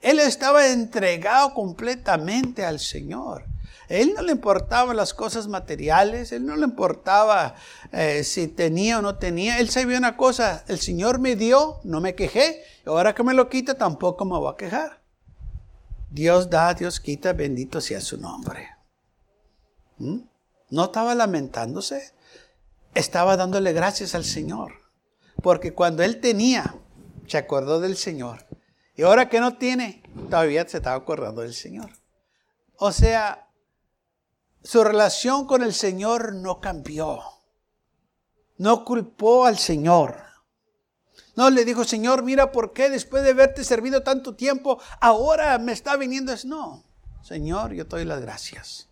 Él 0.00 0.18
estaba 0.18 0.66
entregado 0.68 1.54
completamente 1.54 2.64
al 2.64 2.80
Señor. 2.80 3.44
Él 3.90 4.14
no 4.14 4.22
le 4.22 4.30
importaban 4.30 4.96
las 4.96 5.12
cosas 5.12 5.48
materiales, 5.48 6.30
él 6.30 6.46
no 6.46 6.54
le 6.54 6.64
importaba 6.64 7.56
eh, 7.90 8.22
si 8.22 8.46
tenía 8.46 9.00
o 9.00 9.02
no 9.02 9.16
tenía. 9.16 9.58
Él 9.58 9.68
sabía 9.68 9.98
una 9.98 10.16
cosa, 10.16 10.64
el 10.68 10.78
Señor 10.78 11.18
me 11.18 11.34
dio, 11.34 11.80
no 11.82 12.00
me 12.00 12.14
quejé, 12.14 12.62
ahora 12.86 13.16
que 13.16 13.24
me 13.24 13.34
lo 13.34 13.48
quita 13.48 13.74
tampoco 13.74 14.24
me 14.24 14.38
voy 14.38 14.52
a 14.52 14.56
quejar. 14.56 15.02
Dios 16.08 16.48
da, 16.48 16.72
Dios 16.72 17.00
quita, 17.00 17.32
bendito 17.32 17.80
sea 17.80 18.00
su 18.00 18.16
nombre. 18.16 18.68
¿Mm? 19.98 20.20
No 20.70 20.84
estaba 20.84 21.16
lamentándose, 21.16 22.12
estaba 22.94 23.36
dándole 23.36 23.72
gracias 23.72 24.14
al 24.14 24.24
Señor. 24.24 24.72
Porque 25.42 25.74
cuando 25.74 26.04
él 26.04 26.20
tenía, 26.20 26.76
se 27.26 27.38
acordó 27.38 27.80
del 27.80 27.96
Señor. 27.96 28.46
Y 28.94 29.02
ahora 29.02 29.28
que 29.28 29.40
no 29.40 29.56
tiene, 29.56 30.04
todavía 30.30 30.68
se 30.68 30.76
estaba 30.76 30.94
acordando 30.94 31.40
del 31.42 31.54
Señor. 31.54 31.90
O 32.76 32.92
sea, 32.92 33.49
su 34.62 34.84
relación 34.84 35.46
con 35.46 35.62
el 35.62 35.72
Señor 35.72 36.34
no 36.34 36.60
cambió. 36.60 37.20
No 38.58 38.84
culpó 38.84 39.46
al 39.46 39.58
Señor. 39.58 40.16
No 41.34 41.48
le 41.48 41.64
dijo, 41.64 41.84
Señor, 41.84 42.22
mira 42.22 42.52
por 42.52 42.72
qué 42.72 42.90
después 42.90 43.22
de 43.22 43.30
haberte 43.30 43.64
servido 43.64 44.02
tanto 44.02 44.34
tiempo, 44.34 44.78
ahora 45.00 45.58
me 45.58 45.72
está 45.72 45.96
viniendo. 45.96 46.34
No, 46.44 46.84
Señor, 47.22 47.72
yo 47.72 47.86
te 47.86 47.96
doy 47.96 48.04
las 48.04 48.20
gracias. 48.20 48.88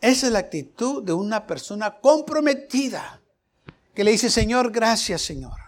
Esa 0.00 0.26
es 0.26 0.32
la 0.32 0.40
actitud 0.40 1.02
de 1.02 1.12
una 1.12 1.46
persona 1.46 2.00
comprometida 2.00 3.20
que 3.94 4.04
le 4.04 4.12
dice, 4.12 4.30
Señor, 4.30 4.72
gracias, 4.72 5.22
Señor, 5.22 5.58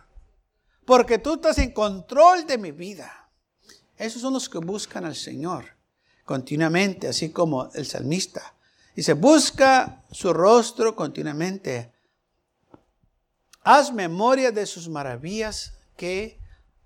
porque 0.86 1.18
tú 1.18 1.34
estás 1.34 1.58
en 1.58 1.72
control 1.72 2.46
de 2.46 2.58
mi 2.58 2.72
vida. 2.72 3.28
Esos 3.96 4.22
son 4.22 4.32
los 4.32 4.48
que 4.48 4.58
buscan 4.58 5.04
al 5.04 5.14
Señor 5.14 5.74
continuamente, 6.24 7.08
así 7.08 7.30
como 7.30 7.70
el 7.74 7.86
salmista. 7.86 8.53
Dice, 8.94 9.14
busca 9.14 10.02
su 10.10 10.32
rostro 10.32 10.94
continuamente. 10.94 11.92
Haz 13.62 13.92
memoria 13.92 14.52
de 14.52 14.66
sus 14.66 14.88
maravillas 14.88 15.74
que 15.96 16.38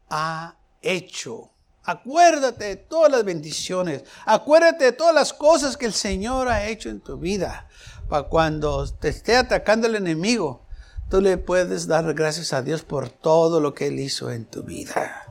ha 0.09 0.57
hecho. 0.81 1.51
Acuérdate 1.83 2.65
de 2.65 2.77
todas 2.77 3.11
las 3.11 3.25
bendiciones. 3.25 4.05
Acuérdate 4.25 4.85
de 4.85 4.93
todas 4.93 5.15
las 5.15 5.33
cosas 5.33 5.77
que 5.77 5.87
el 5.87 5.93
Señor 5.93 6.49
ha 6.49 6.67
hecho 6.69 6.89
en 6.89 7.01
tu 7.01 7.17
vida. 7.17 7.69
Para 8.09 8.25
cuando 8.25 8.87
te 8.87 9.09
esté 9.09 9.37
atacando 9.37 9.87
el 9.87 9.97
enemigo, 9.97 10.67
tú 11.11 11.21
le 11.21 11.37
puedes 11.37 11.87
dar 11.87 12.13
gracias 12.15 12.53
a 12.53 12.63
Dios 12.63 12.83
por 12.83 13.09
todo 13.09 13.61
lo 13.61 13.75
que 13.75 13.89
Él 13.89 14.01
hizo 14.01 14.31
en 14.31 14.45
tu 14.45 14.63
vida. 14.63 15.27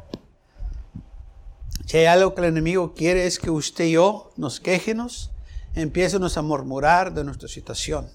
Si 1.85 1.97
hay 1.97 2.05
algo 2.05 2.35
que 2.35 2.41
el 2.41 2.47
enemigo 2.47 2.93
quiere 2.93 3.25
es 3.25 3.39
que 3.39 3.49
usted 3.49 3.85
y 3.85 3.91
yo 3.91 4.31
nos 4.35 4.59
quejenos, 4.59 5.31
empiecen 5.75 6.23
a 6.23 6.41
murmurar 6.41 7.13
de 7.13 7.23
nuestra 7.23 7.47
situación. 7.47 8.09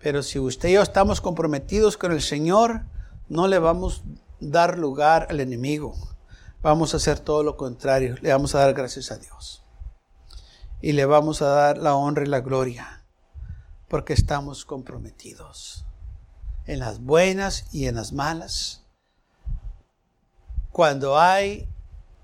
Pero 0.00 0.22
si 0.22 0.38
usted 0.38 0.70
y 0.70 0.72
yo 0.72 0.82
estamos 0.82 1.20
comprometidos 1.20 1.96
con 1.96 2.12
el 2.12 2.22
Señor, 2.22 2.82
no 3.28 3.48
le 3.48 3.58
vamos 3.58 4.02
a 4.04 4.20
dar 4.40 4.78
lugar 4.78 5.26
al 5.30 5.40
enemigo. 5.40 5.94
Vamos 6.62 6.94
a 6.94 6.96
hacer 6.96 7.20
todo 7.20 7.42
lo 7.42 7.56
contrario. 7.56 8.16
Le 8.20 8.32
vamos 8.32 8.54
a 8.54 8.60
dar 8.60 8.74
gracias 8.74 9.10
a 9.10 9.18
Dios. 9.18 9.62
Y 10.80 10.92
le 10.92 11.04
vamos 11.04 11.42
a 11.42 11.48
dar 11.48 11.78
la 11.78 11.94
honra 11.94 12.24
y 12.24 12.28
la 12.28 12.40
gloria. 12.40 13.04
Porque 13.88 14.14
estamos 14.14 14.64
comprometidos. 14.64 15.84
En 16.64 16.78
las 16.78 17.00
buenas 17.00 17.66
y 17.72 17.86
en 17.86 17.96
las 17.96 18.12
malas. 18.12 18.86
Cuando 20.70 21.18
hay 21.18 21.68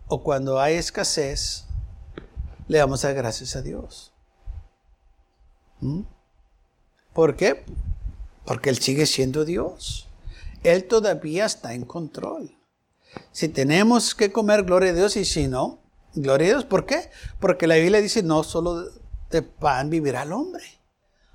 o 0.07 0.23
cuando 0.23 0.61
hay 0.61 0.75
escasez, 0.77 1.66
le 2.69 2.79
damos 2.79 3.05
a 3.05 3.13
gracias 3.13 3.57
a 3.57 3.63
Dios. 3.63 4.13
¿Mm? 5.81 6.03
¿Por 7.13 7.37
qué? 7.37 7.65
Porque 8.45 8.71
Él 8.71 8.79
sigue 8.79 9.07
siendo 9.07 9.45
Dios. 9.45 10.09
Él 10.63 10.87
todavía 10.87 11.47
está 11.47 11.75
en 11.75 11.85
control. 11.85 12.57
Si 13.33 13.49
tenemos 13.49 14.15
que 14.15 14.33
comer, 14.33 14.65
gloria 14.65 14.91
a 14.91 14.95
Dios, 14.95 15.17
y 15.17 15.25
si 15.25 15.49
no, 15.49 15.79
gloria 16.15 16.49
a 16.49 16.51
Dios. 16.51 16.65
¿Por 16.65 16.87
qué? 16.87 17.11
Porque 17.41 17.67
la 17.67 17.77
Biblia 17.77 18.01
dice, 18.01 18.23
no 18.23 18.43
solo 18.43 18.91
de 19.31 19.43
pan 19.43 19.91
vivirá 19.91 20.23
el 20.23 20.33
hombre, 20.33 20.65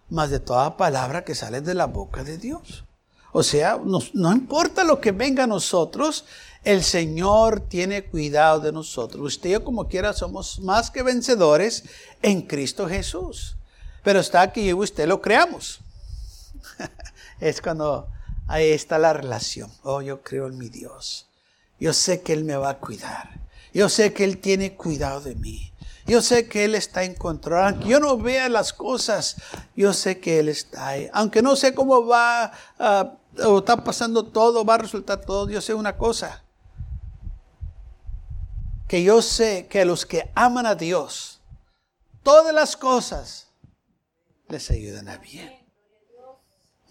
más 0.10 0.30
de 0.30 0.40
toda 0.40 0.78
palabra 0.78 1.24
que 1.24 1.36
sale 1.36 1.62
de 1.62 1.74
la 1.74 1.86
boca 1.86 2.24
de 2.24 2.38
Dios. 2.38 2.86
O 3.34 3.44
sea, 3.44 3.80
no, 3.84 4.00
no 4.14 4.34
importa 4.34 4.84
lo 4.84 5.00
que 5.00 5.12
venga 5.12 5.46
a 5.46 5.48
nosotros, 5.48 6.26
el 6.64 6.84
Señor 6.84 7.62
tiene 7.62 8.04
cuidado 8.04 8.60
de 8.60 8.72
nosotros. 8.72 9.22
Usted 9.22 9.50
yo 9.50 9.64
como 9.64 9.88
quiera 9.88 10.14
somos 10.14 10.60
más 10.60 10.92
que 10.92 11.02
vencedores 11.02 11.84
en 12.22 12.44
Cristo 12.44 12.88
Jesús. 12.88 13.56
Pero 14.04 14.20
está 14.20 14.54
yo 14.54 14.62
y 14.62 14.74
usted 14.74 15.08
lo 15.08 15.22
creamos. 15.22 15.80
es 17.40 17.62
cuando 17.62 18.08
ahí 18.48 18.70
está 18.70 19.00
la 19.00 19.14
relación. 19.14 19.72
Oh, 19.84 20.02
yo 20.02 20.22
creo 20.22 20.48
en 20.48 20.58
mi 20.58 20.70
Dios. 20.70 21.28
Yo 21.80 21.94
sé 21.94 22.22
que 22.22 22.34
Él 22.34 22.44
me 22.44 22.56
va 22.56 22.72
a 22.72 22.78
cuidar. 22.78 23.42
Yo 23.74 23.90
sé 23.90 24.14
que 24.14 24.24
Él 24.24 24.38
tiene 24.38 24.76
cuidado 24.76 25.22
de 25.22 25.36
mí. 25.36 25.72
Yo 26.06 26.22
sé 26.22 26.48
que 26.48 26.66
Él 26.66 26.76
está 26.76 27.04
en 27.04 27.16
control. 27.16 27.64
Aunque 27.64 27.90
yo 27.90 28.00
no 28.00 28.18
vea 28.18 28.50
las 28.50 28.74
cosas, 28.74 29.38
yo 29.76 29.94
sé 29.94 30.20
que 30.20 30.40
Él 30.40 30.50
está 30.50 30.90
ahí. 30.90 31.10
Aunque 31.14 31.42
no 31.42 31.56
sé 31.56 31.74
cómo 31.74 32.06
va, 32.06 32.52
uh, 32.80 33.48
o 33.48 33.60
está 33.60 33.84
pasando 33.84 34.26
todo, 34.26 34.64
va 34.66 34.76
a 34.76 34.80
resultar 34.80 35.22
todo, 35.22 35.50
yo 35.50 35.62
sé 35.62 35.74
una 35.74 35.98
cosa 35.98 36.44
que 38.92 39.04
yo 39.04 39.22
sé 39.22 39.68
que 39.70 39.86
los 39.86 40.06
que 40.06 40.30
aman 40.36 40.66
a 40.66 40.76
Dios, 40.76 41.40
todas 42.24 42.54
las 42.54 42.76
cosas 42.76 43.48
les 44.50 44.70
ayudan 44.70 45.08
a 45.08 45.16
bien. 45.16 45.50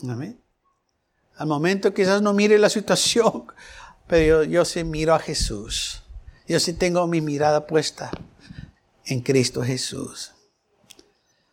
Amén. 0.05 0.43
Al 1.37 1.47
momento 1.47 1.93
quizás 1.93 2.23
no 2.23 2.33
mire 2.33 2.57
la 2.57 2.71
situación, 2.71 3.45
pero 4.07 4.45
yo, 4.45 4.51
yo 4.51 4.65
sí 4.65 4.83
miro 4.83 5.13
a 5.13 5.19
Jesús. 5.19 6.03
Yo 6.49 6.59
sí 6.59 6.73
tengo 6.73 7.07
mi 7.07 7.21
mirada 7.21 7.67
puesta 7.67 8.11
en 9.05 9.21
Cristo 9.21 9.63
Jesús. 9.63 10.33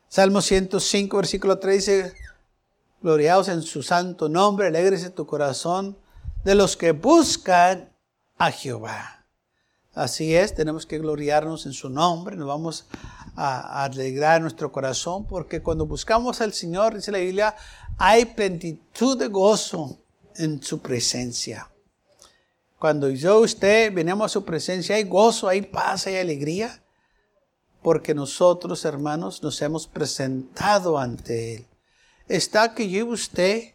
Salmo 0.08 0.40
105, 0.40 1.18
versículo 1.18 1.60
3 1.60 1.76
dice, 1.76 2.14
gloriaos 3.02 3.50
en 3.50 3.64
su 3.64 3.84
santo 3.84 4.30
nombre, 4.30 4.68
alegres 4.68 5.14
tu 5.14 5.26
corazón 5.26 5.98
de 6.46 6.56
los 6.56 6.78
que 6.78 6.94
buscan 6.94 7.92
a 8.38 8.50
Jehová. 8.50 9.17
Así 9.98 10.36
es, 10.36 10.54
tenemos 10.54 10.86
que 10.86 11.00
gloriarnos 11.00 11.66
en 11.66 11.74
su 11.74 11.90
nombre, 11.90 12.36
nos 12.36 12.48
vamos 12.48 12.86
a, 13.36 13.84
alegrar 13.84 14.40
nuestro 14.40 14.72
corazón, 14.72 15.26
porque 15.26 15.64
cuando 15.64 15.88
buscamos 15.88 16.40
al 16.40 16.54
Señor, 16.54 16.94
dice 16.94 17.12
la 17.12 17.18
Biblia, 17.18 17.56
hay 17.98 18.26
plenitud 18.26 19.18
de 19.18 19.26
gozo 19.28 19.98
en 20.36 20.62
su 20.62 20.84
presencia. 20.84 21.72
Cuando 22.78 23.10
yo 23.10 23.40
usted 23.40 23.92
venimos 23.92 24.28
a 24.28 24.30
su 24.30 24.46
presencia, 24.46 24.98
hay 24.98 25.04
gozo, 25.04 25.48
hay 25.48 25.64
paz, 25.64 26.06
hay 26.06 26.18
alegría, 26.18 26.84
porque 27.82 28.14
nosotros, 28.14 28.86
hermanos, 28.86 29.42
nos 29.42 29.60
hemos 29.64 29.88
presentado 29.88 31.00
ante 31.00 31.56
Él. 31.56 31.66
Está 32.28 32.76
que 32.76 32.88
yo 32.88 33.00
y 33.00 33.04
usted, 33.04 33.74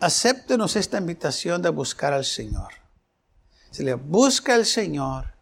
acéptenos 0.00 0.76
esta 0.76 0.96
invitación 0.96 1.60
de 1.60 1.68
buscar 1.68 2.14
al 2.14 2.24
Señor. 2.24 2.85
Busca 3.94 4.54
al 4.54 4.66
Señor 4.66 5.34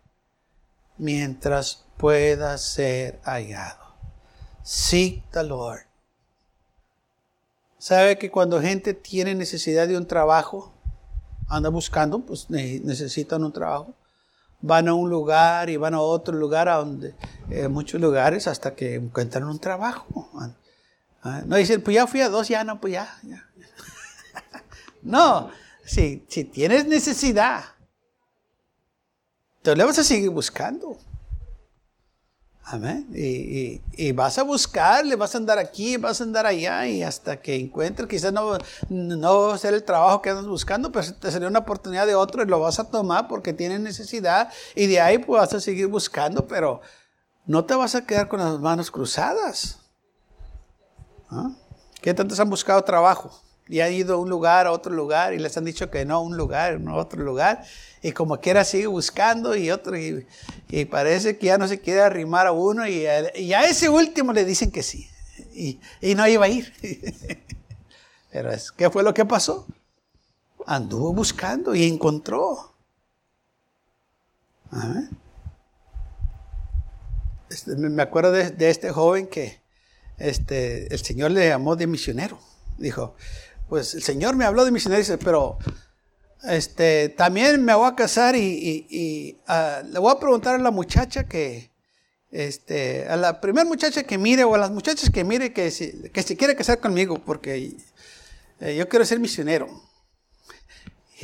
mientras 0.99 1.85
pueda 1.97 2.59
ser 2.59 3.21
hallado. 3.25 3.95
Seek 4.63 5.23
the 5.31 5.43
Lord. 5.43 5.83
¿Sabe 7.79 8.17
que 8.17 8.31
cuando 8.31 8.61
gente 8.63 8.95
tiene 8.95 9.35
necesidad 9.35 9.87
de 9.87 9.97
un 9.97 10.07
trabajo, 10.07 10.73
anda 11.49 11.69
buscando, 11.69 12.21
pues 12.21 12.49
necesitan 12.49 13.45
un 13.45 13.53
trabajo? 13.53 13.95
Van 14.63 14.89
a 14.89 14.95
un 14.95 15.11
lugar 15.11 15.69
y 15.69 15.77
van 15.77 15.93
a 15.93 16.01
otro 16.01 16.35
lugar, 16.35 16.71
a 16.71 16.77
donde, 16.77 17.15
eh, 17.51 17.69
muchos 17.69 18.01
lugares, 18.01 18.47
hasta 18.47 18.75
que 18.75 18.95
encuentran 18.95 19.45
un 19.45 19.59
trabajo. 19.59 20.31
Ah, 21.23 21.43
no 21.45 21.57
dicen, 21.57 21.83
pues 21.83 21.95
ya 21.95 22.07
fui 22.07 22.23
a 22.23 22.31
dos, 22.31 22.49
ya 22.49 22.65
no, 22.65 22.81
pues 22.81 22.95
ya. 22.95 23.19
ya. 23.23 23.47
no, 25.03 25.51
si, 25.85 26.25
si 26.29 26.45
tienes 26.45 26.87
necesidad, 26.87 27.65
entonces 29.65 29.79
le 29.79 29.85
vas 29.85 29.99
a 29.99 30.05
seguir 30.05 30.29
buscando. 30.29 30.99
Amén. 32.65 33.09
Y, 33.15 34.13
vas 34.13 34.37
a 34.37 34.43
buscar, 34.43 35.07
le 35.07 35.17
vas 35.17 35.35
a 35.35 35.39
andar 35.39 35.59
aquí, 35.59 35.97
vas 35.97 36.21
a 36.21 36.25
andar 36.25 36.45
allá 36.45 36.87
y 36.87 37.03
hasta 37.03 37.41
que 37.41 37.57
encuentres, 37.57 38.07
quizás 38.07 38.31
no, 38.31 38.59
no 38.91 39.41
va 39.41 39.55
a 39.55 39.59
ser 39.59 39.73
el 39.73 39.83
trabajo 39.83 40.21
que 40.21 40.29
andas 40.29 40.47
buscando, 40.47 40.93
pero 40.93 41.15
te 41.15 41.31
sería 41.31 41.49
una 41.49 41.61
oportunidad 41.61 42.07
de 42.07 42.15
otro 42.15 42.43
y 42.43 42.47
lo 42.47 42.61
vas 42.61 42.79
a 42.79 42.91
tomar 42.91 43.27
porque 43.27 43.55
tienes 43.55 43.81
necesidad 43.81 44.53
y 44.75 44.87
de 44.87 45.01
ahí 45.01 45.17
pues 45.17 45.41
vas 45.41 45.55
a 45.55 45.61
seguir 45.61 45.87
buscando, 45.87 46.47
pero 46.47 46.83
no 47.47 47.65
te 47.65 47.75
vas 47.75 47.95
a 47.95 48.05
quedar 48.05 48.29
con 48.29 48.41
las 48.41 48.61
manos 48.61 48.91
cruzadas. 48.91 49.79
¿Ah? 51.31 51.53
¿Qué 52.03 52.13
tantos 52.13 52.39
han 52.39 52.51
buscado 52.51 52.85
trabajo? 52.85 53.44
Y 53.69 53.81
ha 53.81 53.89
ido 53.89 54.15
a 54.15 54.19
un 54.19 54.29
lugar, 54.29 54.67
a 54.67 54.73
otro 54.73 54.93
lugar, 54.93 55.33
y 55.33 55.39
les 55.39 55.57
han 55.57 55.65
dicho 55.65 55.91
que 55.91 56.05
no, 56.05 56.21
un 56.21 56.37
lugar, 56.37 56.81
no 56.81 56.97
otro 56.97 57.23
lugar. 57.23 57.65
Y 58.03 58.13
como 58.13 58.39
quiera 58.39 58.65
sigue 58.65 58.87
buscando 58.87 59.57
y 59.57 59.71
otro, 59.71 59.97
y, 59.97 60.27
parece 60.91 61.39
que 61.39 61.47
ya 61.47 61.57
no 61.57 61.67
se 61.67 61.81
quiere 61.81 62.03
arrimar 62.03 62.47
a 62.47 62.53
uno, 62.53 62.87
y 62.87 63.07
a, 63.07 63.65
ese 63.65 63.89
último 63.89 64.33
le 64.33 64.45
dicen 64.45 64.71
que 64.71 64.83
sí. 64.83 65.09
Y, 65.55 65.81
no 66.15 66.29
iba 66.29 66.45
a 66.45 66.49
ir. 66.49 66.73
Pero 68.31 68.53
es, 68.53 68.71
¿qué 68.73 68.91
fue 68.91 69.03
lo 69.03 69.15
que 69.15 69.25
pasó? 69.25 69.67
Anduvo 70.67 71.13
buscando 71.13 71.75
y 71.75 71.85
encontró. 71.85 72.75
Este, 77.49 77.77
me 77.77 78.03
acuerdo 78.03 78.33
de, 78.33 78.71
este 78.71 78.91
joven 78.91 79.29
que 79.29 79.61
este, 80.19 80.93
el 80.93 80.99
Señor 80.99 81.31
le 81.31 81.49
llamó 81.49 81.77
de 81.77 81.87
misionero. 81.87 82.39
Dijo, 82.79 83.15
pues 83.75 83.93
el 83.93 84.05
Señor 84.05 84.37
me 84.37 84.45
habló 84.45 84.65
de 84.65 84.71
misionero, 84.71 85.01
dice, 85.01 85.19
pero 85.19 85.59
este, 86.45 87.09
también 87.09 87.65
me 87.65 87.75
voy 87.75 87.89
a 87.89 87.97
casar 87.97 88.37
y, 88.37 89.37
ah, 89.49 89.83
le 89.85 89.99
voy 89.99 90.13
a 90.13 90.21
preguntar 90.21 90.55
a 90.55 90.59
la 90.59 90.71
muchacha 90.71 91.27
que, 91.27 91.73
este, 92.31 93.09
a 93.09 93.17
la 93.17 93.41
primera 93.41 93.65
muchacha 93.67 94.05
que 94.05 94.17
mire 94.17 94.45
o 94.45 94.55
a 94.55 94.59
las 94.59 94.71
muchachas 94.71 95.11
que 95.11 95.25
mire 95.25 95.53
que 95.53 95.73
si, 95.73 96.09
que 96.13 96.23
se 96.23 96.37
quiere 96.37 96.55
casar 96.55 96.79
conmigo 96.79 97.19
porque 97.19 97.75
eh, 98.61 98.77
yo 98.77 98.89
quiero 98.89 99.05
ser 99.05 99.19
misionero. 99.19 99.67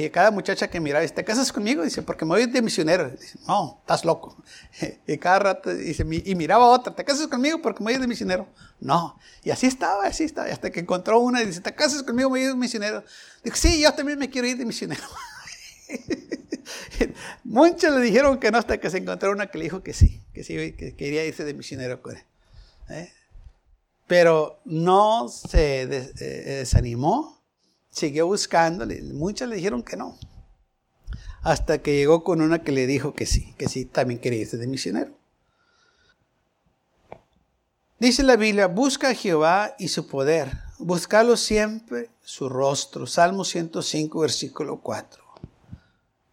Y 0.04 0.10
cada 0.10 0.30
muchacha 0.30 0.68
que 0.68 0.80
miraba, 0.80 1.06
¿te 1.06 1.24
casas 1.24 1.52
conmigo? 1.52 1.82
Dice, 1.82 2.02
porque 2.02 2.24
me 2.24 2.30
voy 2.30 2.46
de 2.46 2.62
misionero. 2.62 3.10
Dice, 3.10 3.38
no, 3.46 3.78
estás 3.80 4.04
loco. 4.04 4.36
Y 5.06 5.18
cada 5.18 5.38
rato, 5.40 5.74
dice, 5.74 6.04
y 6.24 6.34
miraba 6.34 6.64
a 6.64 6.68
otra, 6.68 6.94
¿te 6.94 7.04
casas 7.04 7.26
conmigo? 7.26 7.60
Porque 7.60 7.82
me 7.84 7.92
voy 7.92 8.00
de 8.00 8.06
misionero. 8.06 8.48
No. 8.80 9.18
Y 9.42 9.50
así 9.50 9.66
estaba, 9.66 10.06
así 10.06 10.24
estaba. 10.24 10.48
Hasta 10.48 10.70
que 10.70 10.80
encontró 10.80 11.20
una 11.20 11.42
y 11.42 11.46
dice, 11.46 11.60
¿te 11.60 11.74
casas 11.74 12.02
conmigo? 12.02 12.30
Me 12.30 12.38
voy 12.38 12.48
de 12.48 12.54
misionero. 12.54 13.04
Dijo, 13.44 13.56
sí, 13.56 13.80
yo 13.80 13.92
también 13.92 14.18
me 14.18 14.30
quiero 14.30 14.48
ir 14.48 14.56
de 14.56 14.64
misionero. 14.64 15.02
Muchos 17.44 17.94
le 17.94 18.00
dijeron 18.00 18.38
que 18.38 18.50
no 18.50 18.58
hasta 18.58 18.78
que 18.78 18.88
se 18.90 18.98
encontró 18.98 19.32
una 19.32 19.48
que 19.48 19.58
le 19.58 19.64
dijo 19.64 19.82
que 19.82 19.92
sí, 19.92 20.22
que 20.32 20.44
sí, 20.44 20.72
que 20.72 20.94
quería 20.94 21.24
irse 21.24 21.44
de 21.44 21.52
misionero 21.54 22.00
con 22.00 22.16
él. 22.16 22.22
¿eh? 22.90 23.12
Pero 24.06 24.60
no 24.64 25.28
se 25.28 25.82
eh, 25.82 25.86
desanimó 25.88 27.39
siguió 27.90 28.26
buscando, 28.26 28.86
muchas 29.14 29.48
le 29.48 29.56
dijeron 29.56 29.82
que 29.82 29.96
no. 29.96 30.18
Hasta 31.42 31.78
que 31.78 31.96
llegó 31.96 32.22
con 32.22 32.40
una 32.42 32.62
que 32.62 32.72
le 32.72 32.86
dijo 32.86 33.14
que 33.14 33.26
sí, 33.26 33.54
que 33.56 33.68
sí, 33.68 33.84
también 33.84 34.20
quería 34.20 34.40
irse 34.40 34.56
de 34.56 34.66
misionero. 34.66 35.12
Dice 37.98 38.22
la 38.22 38.36
Biblia, 38.36 38.66
busca 38.66 39.10
a 39.10 39.14
Jehová 39.14 39.74
y 39.78 39.88
su 39.88 40.06
poder, 40.06 40.58
buscalo 40.78 41.36
siempre 41.36 42.10
su 42.22 42.48
rostro. 42.48 43.06
Salmo 43.06 43.44
105, 43.44 44.20
versículo 44.20 44.80
4. 44.80 45.22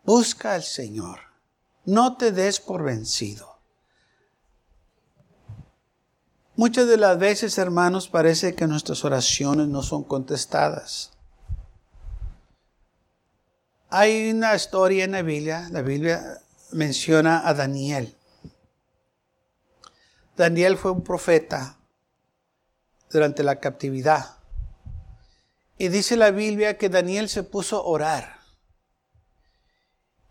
Busca 0.06 0.54
al 0.54 0.64
Señor, 0.64 1.20
no 1.84 2.16
te 2.16 2.32
des 2.32 2.62
por 2.62 2.84
vencido. 2.84 3.58
Muchas 6.56 6.88
de 6.88 6.98
las 6.98 7.20
veces, 7.20 7.58
hermanos, 7.58 8.08
parece 8.08 8.56
que 8.56 8.66
nuestras 8.66 9.04
oraciones 9.04 9.68
no 9.68 9.84
son 9.84 10.04
contestadas. 10.04 11.17
Hay 13.90 14.32
una 14.32 14.54
historia 14.54 15.06
en 15.06 15.14
la 15.14 15.22
Biblia, 15.22 15.70
la 15.72 15.82
Biblia 15.82 16.42
menciona 16.74 17.48
a 17.48 17.54
Daniel. 17.54 18.18
Daniel 20.36 20.78
fue 20.78 20.92
un 20.92 21.04
profeta 21.04 21.78
durante 23.10 23.44
la 23.44 23.62
captividad. 23.62 24.38
Y 25.78 25.88
dice 25.88 26.18
la 26.18 26.32
Biblia 26.32 26.78
que 26.78 26.90
Daniel 26.90 27.30
se 27.30 27.44
puso 27.44 27.78
a 27.78 27.84
orar. 27.84 28.40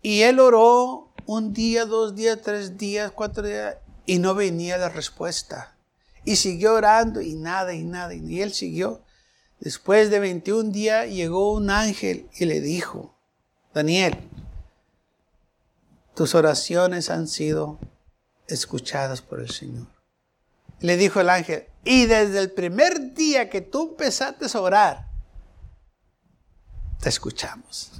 Y 0.03 0.21
él 0.21 0.39
oró 0.39 1.13
un 1.25 1.51
día, 1.51 1.85
dos 1.85 2.15
días, 2.15 2.39
tres 2.43 2.77
días, 2.77 3.11
cuatro 3.11 3.41
días, 3.43 3.77
y 4.05 4.19
no 4.19 4.35
venía 4.35 4.77
la 4.77 4.89
respuesta. 4.89 5.75
Y 6.23 6.35
siguió 6.35 6.75
orando 6.75 7.21
y 7.21 7.33
nada, 7.33 7.73
y 7.73 7.83
nada. 7.83 8.13
Y 8.13 8.41
él 8.41 8.53
siguió. 8.53 9.01
Después 9.59 10.11
de 10.11 10.19
21 10.19 10.71
días 10.71 11.09
llegó 11.09 11.53
un 11.53 11.71
ángel 11.71 12.29
y 12.37 12.45
le 12.45 12.61
dijo, 12.61 13.16
Daniel, 13.77 14.17
tus 16.15 16.33
oraciones 16.33 17.11
han 17.11 17.27
sido 17.27 17.77
escuchadas 18.47 19.21
por 19.21 19.39
el 19.39 19.51
Señor. 19.51 19.85
Le 20.79 20.97
dijo 20.97 21.21
el 21.21 21.29
ángel, 21.29 21.67
y 21.83 22.07
desde 22.07 22.39
el 22.39 22.51
primer 22.51 23.13
día 23.13 23.51
que 23.51 23.61
tú 23.61 23.89
empezaste 23.91 24.47
a 24.51 24.59
orar, 24.59 25.07
te 26.99 27.09
escuchamos. 27.09 27.91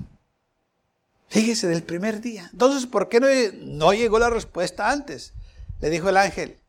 Fíjese, 1.28 1.68
del 1.68 1.84
primer 1.84 2.22
día. 2.22 2.50
Entonces, 2.52 2.88
¿por 2.88 3.08
qué 3.08 3.20
no, 3.20 3.28
no 3.62 3.94
llegó 3.94 4.18
la 4.18 4.32
respuesta 4.32 4.90
antes? 4.90 5.34
Le 5.80 5.92
dijo 5.92 6.10
el 6.10 6.18
ángel, 6.18 6.60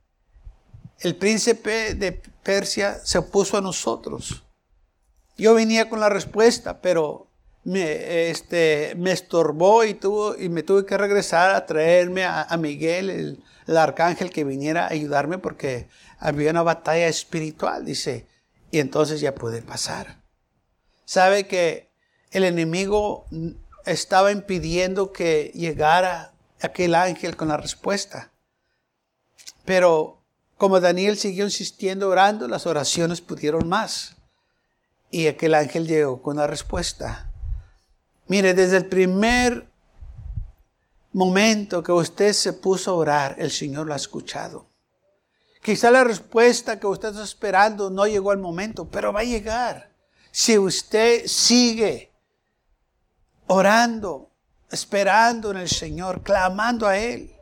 el 1.00 1.16
príncipe 1.16 1.94
de 1.94 2.12
Persia 2.12 3.00
se 3.02 3.16
opuso 3.16 3.56
a 3.56 3.62
nosotros. 3.62 4.44
Yo 5.38 5.54
venía 5.54 5.88
con 5.88 5.98
la 5.98 6.10
respuesta, 6.10 6.82
pero 6.82 7.27
me, 7.68 8.30
este, 8.30 8.94
me 8.96 9.12
estorbó 9.12 9.84
y, 9.84 9.92
tuvo, 9.92 10.34
y 10.34 10.48
me 10.48 10.62
tuve 10.62 10.86
que 10.86 10.96
regresar 10.96 11.54
a 11.54 11.66
traerme 11.66 12.24
a, 12.24 12.56
Miguel, 12.58 13.10
el, 13.10 13.44
el, 13.66 13.76
arcángel, 13.76 14.30
que 14.30 14.42
viniera 14.42 14.84
a 14.86 14.92
ayudarme 14.92 15.36
porque 15.36 15.86
había 16.18 16.50
una 16.50 16.62
batalla 16.62 17.08
espiritual, 17.08 17.84
dice, 17.84 18.26
y 18.70 18.78
entonces 18.78 19.20
ya 19.20 19.34
pude 19.34 19.60
pasar. 19.60 20.22
Sabe 21.04 21.46
que 21.46 21.90
el 22.30 22.44
enemigo 22.44 23.26
estaba 23.84 24.32
impidiendo 24.32 25.12
que 25.12 25.52
llegara 25.54 26.32
aquel 26.62 26.94
ángel 26.94 27.36
con 27.36 27.48
la 27.48 27.58
respuesta. 27.58 28.32
Pero 29.66 30.22
como 30.56 30.80
Daniel 30.80 31.18
siguió 31.18 31.44
insistiendo 31.44 32.08
orando, 32.08 32.48
las 32.48 32.66
oraciones 32.66 33.20
pudieron 33.20 33.68
más. 33.68 34.16
Y 35.10 35.26
aquel 35.26 35.54
ángel 35.54 35.86
llegó 35.86 36.22
con 36.22 36.38
la 36.38 36.46
respuesta. 36.46 37.27
Mire, 38.28 38.54
desde 38.54 38.76
el 38.76 38.86
primer 38.86 39.68
momento 41.12 41.82
que 41.82 41.92
usted 41.92 42.32
se 42.32 42.52
puso 42.52 42.90
a 42.90 42.94
orar, 42.94 43.34
el 43.38 43.50
Señor 43.50 43.86
lo 43.86 43.94
ha 43.94 43.96
escuchado. 43.96 44.68
Quizá 45.62 45.90
la 45.90 46.04
respuesta 46.04 46.78
que 46.78 46.86
usted 46.86 47.08
está 47.08 47.24
esperando 47.24 47.90
no 47.90 48.06
llegó 48.06 48.30
al 48.30 48.38
momento, 48.38 48.88
pero 48.88 49.12
va 49.12 49.20
a 49.20 49.24
llegar. 49.24 49.90
Si 50.30 50.58
usted 50.58 51.26
sigue 51.26 52.12
orando, 53.46 54.30
esperando 54.70 55.50
en 55.50 55.56
el 55.56 55.68
Señor, 55.68 56.22
clamando 56.22 56.86
a 56.86 56.98
Él, 56.98 57.34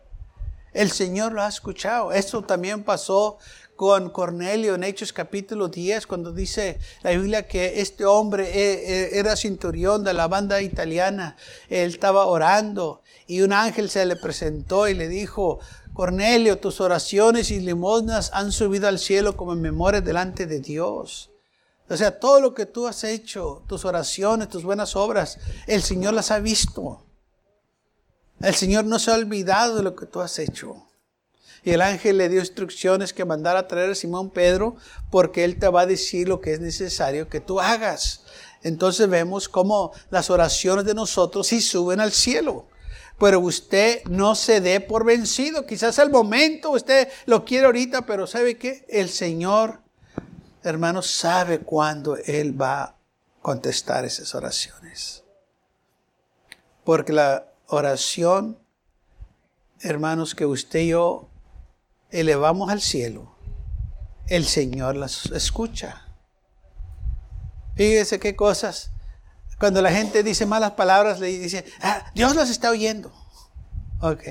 el 0.72 0.90
Señor 0.92 1.32
lo 1.32 1.42
ha 1.42 1.48
escuchado. 1.48 2.12
Esto 2.12 2.42
también 2.42 2.84
pasó 2.84 3.38
con 3.76 4.10
Cornelio 4.10 4.74
en 4.74 4.84
Hechos 4.84 5.12
capítulo 5.12 5.68
10, 5.68 6.06
cuando 6.06 6.32
dice 6.32 6.78
la 7.02 7.10
Biblia 7.10 7.46
que 7.46 7.80
este 7.80 8.04
hombre 8.04 8.48
e, 8.48 9.14
e, 9.14 9.18
era 9.18 9.36
cinturión 9.36 10.02
de 10.02 10.14
la 10.14 10.26
banda 10.26 10.60
italiana. 10.62 11.36
Él 11.68 11.90
estaba 11.90 12.26
orando 12.26 13.02
y 13.26 13.42
un 13.42 13.52
ángel 13.52 13.90
se 13.90 14.04
le 14.06 14.16
presentó 14.16 14.88
y 14.88 14.94
le 14.94 15.08
dijo, 15.08 15.60
Cornelio, 15.92 16.58
tus 16.58 16.80
oraciones 16.80 17.50
y 17.50 17.60
limosnas 17.60 18.30
han 18.32 18.50
subido 18.50 18.88
al 18.88 18.98
cielo 18.98 19.36
como 19.36 19.52
en 19.52 19.60
memoria 19.60 20.00
delante 20.00 20.46
de 20.46 20.60
Dios. 20.60 21.30
O 21.88 21.96
sea, 21.96 22.18
todo 22.18 22.40
lo 22.40 22.54
que 22.54 22.66
tú 22.66 22.86
has 22.86 23.04
hecho, 23.04 23.62
tus 23.68 23.84
oraciones, 23.84 24.48
tus 24.48 24.64
buenas 24.64 24.96
obras, 24.96 25.38
el 25.66 25.82
Señor 25.82 26.14
las 26.14 26.30
ha 26.30 26.40
visto. 26.40 27.02
El 28.40 28.54
Señor 28.54 28.84
no 28.84 28.98
se 28.98 29.10
ha 29.10 29.14
olvidado 29.14 29.76
de 29.76 29.82
lo 29.82 29.94
que 29.94 30.06
tú 30.06 30.20
has 30.20 30.38
hecho. 30.38 30.86
Y 31.66 31.72
el 31.72 31.82
ángel 31.82 32.18
le 32.18 32.28
dio 32.28 32.38
instrucciones 32.38 33.12
que 33.12 33.24
mandara 33.24 33.58
a 33.58 33.66
traer 33.66 33.90
a 33.90 33.94
Simón 33.96 34.30
Pedro 34.30 34.76
porque 35.10 35.42
él 35.42 35.58
te 35.58 35.66
va 35.66 35.80
a 35.80 35.86
decir 35.86 36.28
lo 36.28 36.40
que 36.40 36.52
es 36.52 36.60
necesario 36.60 37.28
que 37.28 37.40
tú 37.40 37.58
hagas. 37.58 38.22
Entonces 38.62 39.08
vemos 39.08 39.48
cómo 39.48 39.90
las 40.10 40.30
oraciones 40.30 40.84
de 40.84 40.94
nosotros 40.94 41.48
sí 41.48 41.60
suben 41.60 41.98
al 41.98 42.12
cielo. 42.12 42.68
Pero 43.18 43.40
usted 43.40 44.04
no 44.04 44.36
se 44.36 44.60
dé 44.60 44.78
por 44.78 45.04
vencido. 45.04 45.66
Quizás 45.66 45.98
el 45.98 46.08
momento 46.08 46.70
usted 46.70 47.08
lo 47.24 47.44
quiere 47.44 47.66
ahorita, 47.66 48.06
pero 48.06 48.28
¿sabe 48.28 48.56
qué? 48.56 48.86
El 48.88 49.08
Señor, 49.08 49.80
hermano, 50.62 51.02
sabe 51.02 51.58
cuándo 51.58 52.16
Él 52.16 52.62
va 52.62 52.80
a 52.80 52.96
contestar 53.42 54.04
esas 54.04 54.36
oraciones. 54.36 55.24
Porque 56.84 57.12
la 57.12 57.48
oración, 57.66 58.56
hermanos, 59.80 60.36
que 60.36 60.46
usted 60.46 60.78
y 60.78 60.88
yo 60.90 61.28
elevamos 62.10 62.70
al 62.70 62.80
cielo, 62.80 63.36
el 64.28 64.46
Señor 64.46 64.96
las 64.96 65.26
escucha. 65.26 66.06
Fíjese 67.74 68.18
qué 68.18 68.34
cosas. 68.34 68.90
Cuando 69.58 69.80
la 69.82 69.90
gente 69.90 70.22
dice 70.22 70.46
malas 70.46 70.72
palabras, 70.72 71.20
le 71.20 71.28
dice, 71.28 71.64
ah, 71.80 72.10
Dios 72.14 72.34
las 72.34 72.50
está 72.50 72.70
oyendo. 72.70 73.12
Ok. 74.00 74.22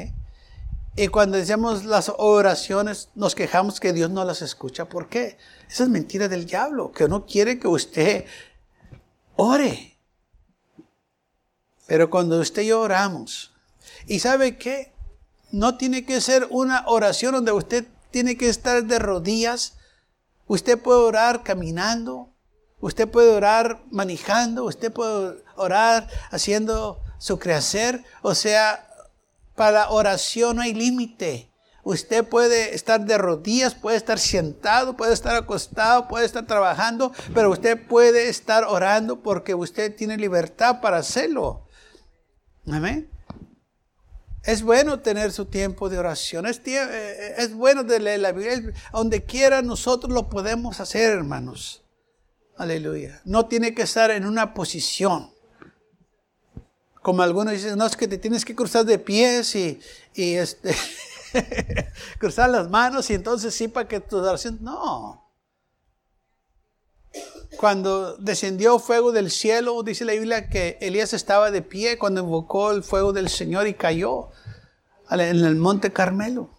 Y 0.96 1.08
cuando 1.10 1.38
decimos 1.38 1.84
las 1.84 2.12
oraciones, 2.18 3.10
nos 3.16 3.36
quejamos 3.36 3.80
que 3.80 3.92
Dios 3.92 4.10
no 4.10 4.24
las 4.24 4.42
escucha. 4.42 4.86
¿Por 4.86 5.10
qué? 5.10 5.38
Esa 5.70 5.84
es 5.84 5.90
mentira 5.90 6.28
del 6.28 6.46
diablo, 6.46 6.92
que 6.92 7.08
no 7.08 7.26
quiere 7.26 7.60
que 7.60 7.68
usted 7.68 8.26
ore. 9.36 9.98
Pero 11.86 12.10
cuando 12.10 12.40
usted 12.40 12.62
y 12.62 12.68
yo 12.68 12.82
oramos, 12.82 13.54
¿y 14.08 14.20
sabe 14.20 14.58
qué? 14.58 14.95
No 15.52 15.78
tiene 15.78 16.06
que 16.06 16.22
ser 16.22 16.48
una 16.50 16.84
oración 16.88 17.34
donde 17.34 17.52
usted 17.52 17.86
tiene 18.12 18.38
que 18.38 18.50
estar 18.50 18.84
de 18.84 19.00
rodillas. 19.00 19.74
Usted 20.48 20.80
puede 20.80 21.00
orar 21.00 21.44
caminando, 21.44 22.30
usted 22.80 23.10
puede 23.10 23.30
orar 23.30 23.82
manejando, 23.92 24.66
usted 24.66 24.92
puede 24.92 25.44
orar 25.56 26.08
haciendo 26.32 27.02
su 27.18 27.40
creacer. 27.40 28.04
O 28.22 28.36
sea, 28.36 28.88
para 29.56 29.72
la 29.72 29.90
oración 29.90 30.58
no 30.58 30.62
hay 30.62 30.74
límite. 30.74 31.52
Usted 31.84 32.28
puede 32.28 32.74
estar 32.74 33.06
de 33.06 33.18
rodillas, 33.18 33.76
puede 33.76 33.98
estar 33.98 34.18
sentado, 34.18 34.98
puede 34.98 35.14
estar 35.14 35.36
acostado, 35.36 36.08
puede 36.08 36.26
estar 36.26 36.48
trabajando, 36.48 37.12
pero 37.34 37.52
usted 37.52 37.88
puede 37.88 38.28
estar 38.28 38.64
orando 38.64 39.22
porque 39.22 39.54
usted 39.54 39.96
tiene 39.96 40.18
libertad 40.18 40.82
para 40.82 40.98
hacerlo. 40.98 41.68
Amén. 42.68 43.08
Es 44.46 44.62
bueno 44.62 45.00
tener 45.00 45.32
su 45.32 45.46
tiempo 45.46 45.90
de 45.90 45.98
oración. 45.98 46.46
Es, 46.46 46.62
eh, 46.66 47.36
es 47.38 47.54
bueno 47.54 47.84
de 47.84 48.00
leer 48.00 48.20
la 48.20 48.32
Biblia. 48.32 48.74
Donde 48.94 49.24
quiera 49.24 49.62
nosotros 49.64 50.14
lo 50.14 50.30
podemos 50.30 50.80
hacer, 50.80 51.12
hermanos. 51.12 51.84
Aleluya. 52.56 53.22
No 53.26 53.48
tiene 53.48 53.74
que 53.74 53.82
estar 53.82 54.12
en 54.12 54.26
una 54.26 54.54
posición. 54.54 55.34
Como 57.02 57.24
algunos 57.24 57.54
dicen, 57.54 57.78
no, 57.78 57.86
es 57.86 57.98
que 57.98 58.08
te 58.08 58.18
tienes 58.18 58.46
que 58.46 58.56
cruzar 58.56 58.86
de 58.86 59.00
pies 59.00 59.56
y, 59.56 59.80
y 60.14 60.36
este. 60.36 60.76
cruzar 62.20 62.50
las 62.50 62.70
manos 62.70 63.10
y 63.10 63.16
entonces 63.16 63.54
sí 63.54 63.68
para 63.68 63.88
que 63.88 64.00
tu 64.00 64.18
oración. 64.18 64.60
No. 64.62 65.25
Cuando 67.58 68.18
descendió 68.18 68.80
fuego 68.80 69.12
del 69.12 69.32
cielo, 69.32 69.82
dice 69.84 70.06
la 70.06 70.14
Biblia 70.14 70.50
que 70.50 70.78
Elías 70.82 71.14
estaba 71.14 71.52
de 71.52 71.62
pie 71.62 71.98
cuando 71.98 72.22
invocó 72.22 72.72
el 72.72 72.84
fuego 72.84 73.14
del 73.14 73.30
Señor 73.30 73.68
y 73.68 73.74
cayó 73.74 74.30
en 75.10 75.22
el 75.22 75.56
monte 75.56 75.94
Carmelo. 75.94 76.50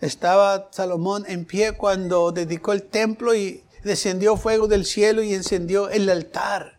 Estaba 0.00 0.68
Salomón 0.70 1.24
en 1.26 1.44
pie 1.44 1.72
cuando 1.72 2.30
dedicó 2.30 2.72
el 2.72 2.84
templo 2.84 3.34
y 3.34 3.64
descendió 3.82 4.36
fuego 4.36 4.68
del 4.68 4.84
cielo 4.84 5.22
y 5.22 5.34
encendió 5.34 5.88
el 5.88 6.08
altar. 6.08 6.78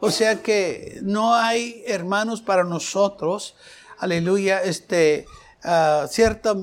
O 0.00 0.10
sea 0.10 0.42
que 0.42 0.98
no 1.02 1.34
hay 1.34 1.82
hermanos 1.86 2.42
para 2.42 2.64
nosotros, 2.64 3.56
aleluya, 3.98 4.62
este, 4.62 5.26
uh, 5.64 6.06
cierto 6.08 6.56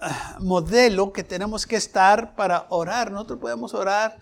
ah, 0.00 0.36
modelo 0.40 1.12
que 1.12 1.22
tenemos 1.22 1.66
que 1.66 1.76
estar 1.76 2.34
para 2.34 2.66
orar. 2.70 3.12
Nosotros 3.12 3.38
podemos 3.38 3.74
orar 3.74 4.18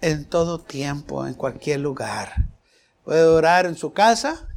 en 0.00 0.24
todo 0.24 0.58
tiempo, 0.58 1.26
en 1.26 1.34
cualquier 1.34 1.80
lugar. 1.80 2.34
Puede 3.04 3.24
orar 3.24 3.66
en 3.66 3.76
su 3.76 3.92
casa, 3.92 4.48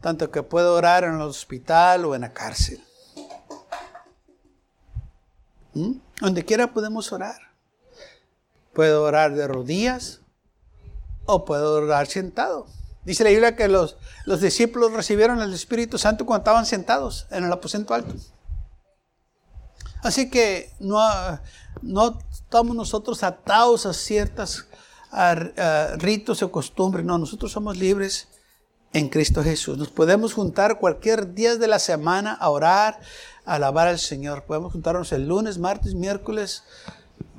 tanto 0.00 0.30
que 0.30 0.42
puede 0.42 0.66
orar 0.66 1.04
en 1.04 1.14
el 1.14 1.22
hospital 1.22 2.04
o 2.04 2.14
en 2.14 2.22
la 2.22 2.32
cárcel. 2.32 2.82
¿Mm? 5.74 5.92
Donde 6.20 6.44
quiera 6.44 6.72
podemos 6.72 7.12
orar. 7.12 7.38
Puede 8.72 8.92
orar 8.92 9.34
de 9.34 9.46
rodillas 9.46 10.20
o 11.26 11.44
puede 11.44 11.62
orar 11.62 12.06
sentado. 12.06 12.66
Dice 13.04 13.24
la 13.24 13.30
Biblia 13.30 13.56
que 13.56 13.68
los, 13.68 13.96
los 14.26 14.40
discípulos 14.40 14.92
recibieron 14.92 15.40
el 15.40 15.54
Espíritu 15.54 15.98
Santo 15.98 16.26
cuando 16.26 16.42
estaban 16.42 16.66
sentados 16.66 17.26
en 17.30 17.44
el 17.44 17.52
aposento 17.52 17.94
alto. 17.94 18.14
Así 20.02 20.30
que 20.30 20.72
no, 20.80 20.98
no 21.82 22.18
estamos 22.30 22.76
nosotros 22.76 23.22
atados 23.22 23.86
a 23.86 23.92
ciertos 23.92 24.66
ritos 25.96 26.42
o 26.42 26.52
costumbres. 26.52 27.04
No, 27.04 27.18
nosotros 27.18 27.52
somos 27.52 27.76
libres 27.76 28.28
en 28.92 29.08
Cristo 29.08 29.42
Jesús. 29.42 29.78
Nos 29.78 29.90
podemos 29.90 30.34
juntar 30.34 30.78
cualquier 30.78 31.34
día 31.34 31.56
de 31.56 31.68
la 31.68 31.78
semana 31.78 32.32
a 32.34 32.50
orar, 32.50 33.00
a 33.44 33.54
alabar 33.54 33.88
al 33.88 33.98
Señor. 33.98 34.44
Podemos 34.44 34.72
juntarnos 34.72 35.12
el 35.12 35.28
lunes, 35.28 35.58
martes, 35.58 35.94
miércoles, 35.94 36.64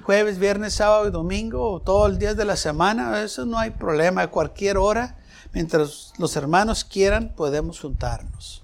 jueves, 0.03 0.39
viernes, 0.39 0.73
sábado 0.73 1.07
y 1.07 1.11
domingo, 1.11 1.71
o 1.71 1.79
todos 1.79 2.09
los 2.09 2.19
días 2.19 2.37
de 2.37 2.45
la 2.45 2.55
semana. 2.55 3.21
Eso 3.21 3.45
no 3.45 3.59
hay 3.59 3.71
problema. 3.71 4.23
A 4.23 4.31
cualquier 4.31 4.77
hora, 4.77 5.17
mientras 5.53 6.13
los 6.17 6.35
hermanos 6.35 6.83
quieran, 6.83 7.33
podemos 7.35 7.79
juntarnos. 7.79 8.63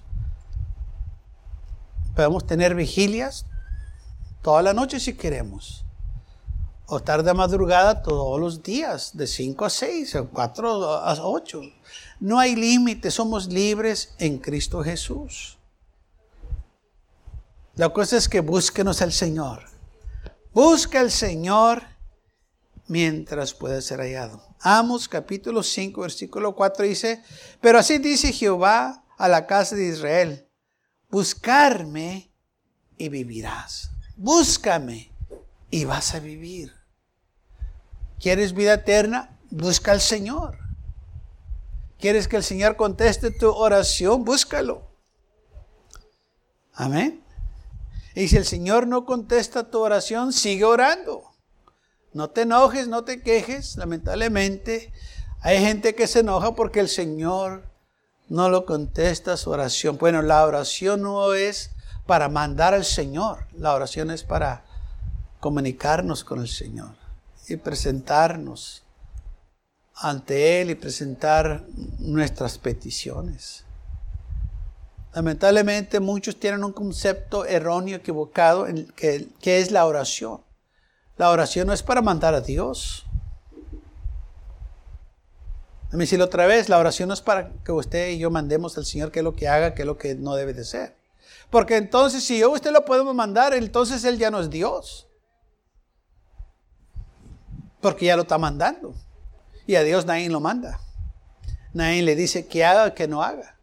Podemos 2.14 2.46
tener 2.46 2.74
vigilias 2.74 3.46
toda 4.42 4.62
la 4.62 4.72
noche 4.72 5.00
si 5.00 5.14
queremos. 5.14 5.84
O 6.86 7.00
tarde 7.00 7.34
madrugada 7.34 8.02
todos 8.02 8.40
los 8.40 8.62
días, 8.62 9.16
de 9.16 9.26
5 9.26 9.64
a 9.64 9.70
6, 9.70 10.14
o 10.14 10.28
4 10.30 10.84
a 10.94 11.14
8. 11.22 11.60
No 12.20 12.38
hay 12.38 12.56
límite, 12.56 13.10
somos 13.10 13.48
libres 13.48 14.14
en 14.18 14.38
Cristo 14.38 14.82
Jesús. 14.82 15.58
La 17.74 17.90
cosa 17.90 18.16
es 18.16 18.28
que 18.28 18.40
búsquenos 18.40 19.02
al 19.02 19.12
Señor. 19.12 19.64
Busca 20.52 21.00
al 21.00 21.10
Señor 21.10 21.82
mientras 22.88 23.54
pueda 23.54 23.80
ser 23.80 24.00
hallado. 24.00 24.42
Amos 24.60 25.08
capítulo 25.08 25.62
5, 25.62 26.00
versículo 26.00 26.56
4 26.56 26.84
dice, 26.84 27.22
pero 27.60 27.78
así 27.78 27.98
dice 27.98 28.32
Jehová 28.32 29.04
a 29.16 29.28
la 29.28 29.46
casa 29.46 29.76
de 29.76 29.88
Israel, 29.88 30.48
buscarme 31.08 32.32
y 32.96 33.08
vivirás. 33.08 33.90
Búscame 34.18 35.12
y 35.70 35.84
vas 35.84 36.12
a 36.16 36.18
vivir. 36.18 36.74
¿Quieres 38.18 38.52
vida 38.52 38.74
eterna? 38.74 39.38
Busca 39.48 39.92
al 39.92 40.00
Señor. 40.00 40.58
¿Quieres 42.00 42.26
que 42.26 42.36
el 42.36 42.42
Señor 42.42 42.74
conteste 42.74 43.30
tu 43.30 43.48
oración? 43.48 44.24
Búscalo. 44.24 44.82
Amén. 46.74 47.22
Y 48.16 48.26
si 48.26 48.36
el 48.36 48.44
Señor 48.44 48.88
no 48.88 49.06
contesta 49.06 49.70
tu 49.70 49.78
oración, 49.78 50.32
sigue 50.32 50.64
orando. 50.64 51.22
No 52.12 52.30
te 52.30 52.42
enojes, 52.42 52.88
no 52.88 53.04
te 53.04 53.22
quejes. 53.22 53.76
Lamentablemente, 53.76 54.92
hay 55.42 55.60
gente 55.60 55.94
que 55.94 56.08
se 56.08 56.20
enoja 56.20 56.56
porque 56.56 56.80
el 56.80 56.88
Señor 56.88 57.70
no 58.28 58.48
lo 58.48 58.66
contesta 58.66 59.36
su 59.36 59.50
oración. 59.50 59.96
Bueno, 59.96 60.22
la 60.22 60.44
oración 60.44 61.02
no 61.02 61.34
es 61.34 61.70
para 62.08 62.30
mandar 62.30 62.72
al 62.72 62.86
Señor. 62.86 63.44
La 63.52 63.74
oración 63.74 64.10
es 64.10 64.22
para 64.24 64.64
comunicarnos 65.40 66.24
con 66.24 66.40
el 66.40 66.48
Señor 66.48 66.94
y 67.46 67.56
presentarnos 67.56 68.82
ante 69.94 70.62
Él 70.62 70.70
y 70.70 70.74
presentar 70.74 71.66
nuestras 71.98 72.56
peticiones. 72.56 73.66
Lamentablemente 75.12 76.00
muchos 76.00 76.40
tienen 76.40 76.64
un 76.64 76.72
concepto 76.72 77.44
erróneo, 77.44 77.98
equivocado, 77.98 78.66
en 78.66 78.86
que, 78.86 79.28
es 79.42 79.70
la 79.70 79.84
oración. 79.84 80.40
La 81.18 81.28
oración 81.28 81.66
no 81.66 81.74
es 81.74 81.82
para 81.82 82.00
mandar 82.00 82.32
a 82.32 82.40
Dios. 82.40 83.04
Déjame 85.84 86.04
decirlo 86.04 86.24
otra 86.24 86.46
vez, 86.46 86.70
la 86.70 86.78
oración 86.78 87.08
no 87.08 87.14
es 87.14 87.20
para 87.20 87.50
que 87.62 87.72
usted 87.72 88.10
y 88.12 88.18
yo 88.18 88.30
mandemos 88.30 88.78
al 88.78 88.86
Señor 88.86 89.10
qué 89.10 89.18
es 89.18 89.24
lo 89.24 89.36
que 89.36 89.48
haga, 89.48 89.74
qué 89.74 89.82
es 89.82 89.86
lo 89.86 89.98
que 89.98 90.14
no 90.14 90.34
debe 90.34 90.54
de 90.54 90.64
ser. 90.64 90.97
Porque 91.50 91.76
entonces 91.76 92.24
si 92.24 92.38
yo 92.38 92.50
usted 92.50 92.72
lo 92.72 92.84
podemos 92.84 93.14
mandar, 93.14 93.54
entonces 93.54 94.04
Él 94.04 94.18
ya 94.18 94.30
no 94.30 94.40
es 94.40 94.50
Dios. 94.50 95.08
Porque 97.80 98.06
ya 98.06 98.16
lo 98.16 98.22
está 98.22 98.38
mandando. 98.38 98.94
Y 99.66 99.76
a 99.76 99.82
Dios 99.82 100.04
nadie 100.04 100.28
lo 100.28 100.40
manda. 100.40 100.80
Nadie 101.72 102.02
le 102.02 102.16
dice 102.16 102.46
que 102.46 102.64
haga, 102.64 102.94
que 102.94 103.08
no 103.08 103.22
haga. 103.22 103.58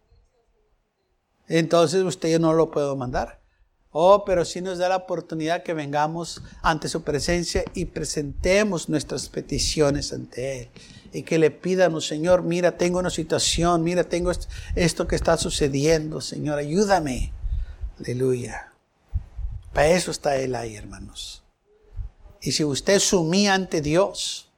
Entonces 1.47 2.03
usted 2.03 2.29
ya 2.29 2.39
no 2.39 2.53
lo 2.53 2.71
puedo 2.71 2.95
mandar. 2.95 3.41
Oh, 3.91 4.25
pero 4.25 4.43
sí 4.43 4.61
nos 4.61 4.77
da 4.77 4.89
la 4.89 4.97
oportunidad 4.97 5.63
que 5.63 5.73
vengamos 5.73 6.41
ante 6.61 6.89
su 6.89 7.03
presencia 7.03 7.63
y 7.73 7.85
presentemos 7.85 8.89
nuestras 8.89 9.29
peticiones 9.29 10.11
ante 10.11 10.63
Él. 10.63 10.69
Y 11.13 11.23
que 11.23 11.39
le 11.39 11.49
pidamos, 11.49 12.05
Señor, 12.05 12.43
mira, 12.43 12.77
tengo 12.77 12.99
una 12.99 13.09
situación, 13.09 13.83
mira, 13.83 14.03
tengo 14.03 14.31
esto 14.75 15.07
que 15.07 15.15
está 15.15 15.37
sucediendo, 15.37 16.19
Señor, 16.19 16.57
ayúdame. 16.57 17.31
Aleluya. 17.99 18.71
Para 19.73 19.87
eso 19.87 20.11
está 20.11 20.35
Él 20.37 20.55
ahí, 20.55 20.75
hermanos. 20.75 21.43
Y 22.41 22.51
si 22.51 22.63
usted 22.63 22.99
sumía 22.99 23.53
ante 23.53 23.81
Dios, 23.81 24.51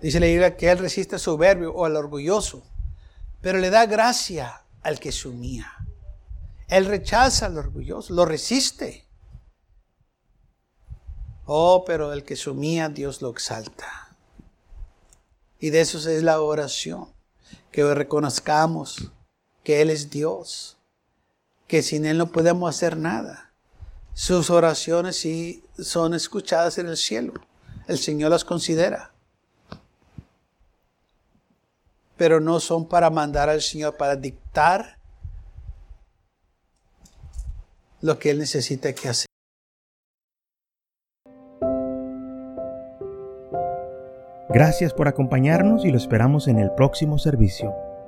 dice 0.00 0.20
la 0.20 0.26
Biblia 0.26 0.56
que 0.56 0.70
Él 0.70 0.78
resiste 0.78 1.16
al 1.16 1.20
soberbio 1.20 1.72
o 1.72 1.84
al 1.84 1.96
orgulloso, 1.96 2.62
pero 3.40 3.58
le 3.58 3.70
da 3.70 3.86
gracia 3.86 4.62
al 4.82 4.98
que 4.98 5.12
sumía. 5.12 5.72
Él 6.68 6.86
rechaza 6.86 7.46
al 7.46 7.58
orgulloso, 7.58 8.14
lo 8.14 8.24
resiste. 8.24 9.04
Oh, 11.44 11.84
pero 11.84 12.12
el 12.12 12.24
que 12.24 12.34
sumía, 12.34 12.88
Dios 12.88 13.22
lo 13.22 13.30
exalta. 13.30 14.16
Y 15.60 15.70
de 15.70 15.80
eso 15.80 15.98
es 15.98 16.22
la 16.22 16.40
oración, 16.40 17.12
que 17.70 17.94
reconozcamos 17.94 19.12
que 19.66 19.82
Él 19.82 19.90
es 19.90 20.10
Dios, 20.10 20.76
que 21.66 21.82
sin 21.82 22.06
Él 22.06 22.18
no 22.18 22.30
podemos 22.30 22.72
hacer 22.72 22.96
nada. 22.96 23.50
Sus 24.14 24.48
oraciones 24.48 25.16
sí 25.16 25.64
son 25.76 26.14
escuchadas 26.14 26.78
en 26.78 26.86
el 26.86 26.96
cielo. 26.96 27.32
el 27.88 27.98
Señor 27.98 28.30
las 28.30 28.44
considera. 28.44 29.10
Pero 32.16 32.38
no 32.38 32.60
son 32.60 32.86
para 32.86 33.10
mandar 33.10 33.48
al 33.48 33.60
Señor, 33.60 33.96
para 33.96 34.14
dictar 34.14 34.98
lo 38.00 38.20
que 38.20 38.30
Él 38.30 38.38
necesita 38.38 38.92
que 38.92 39.08
hacer. 39.08 39.26
Gracias 44.48 44.94
por 44.94 45.08
acompañarnos 45.08 45.84
y 45.84 45.90
lo 45.90 45.96
esperamos 45.96 46.46
en 46.46 46.60
el 46.60 46.70
próximo 46.70 47.18
servicio. 47.18 47.85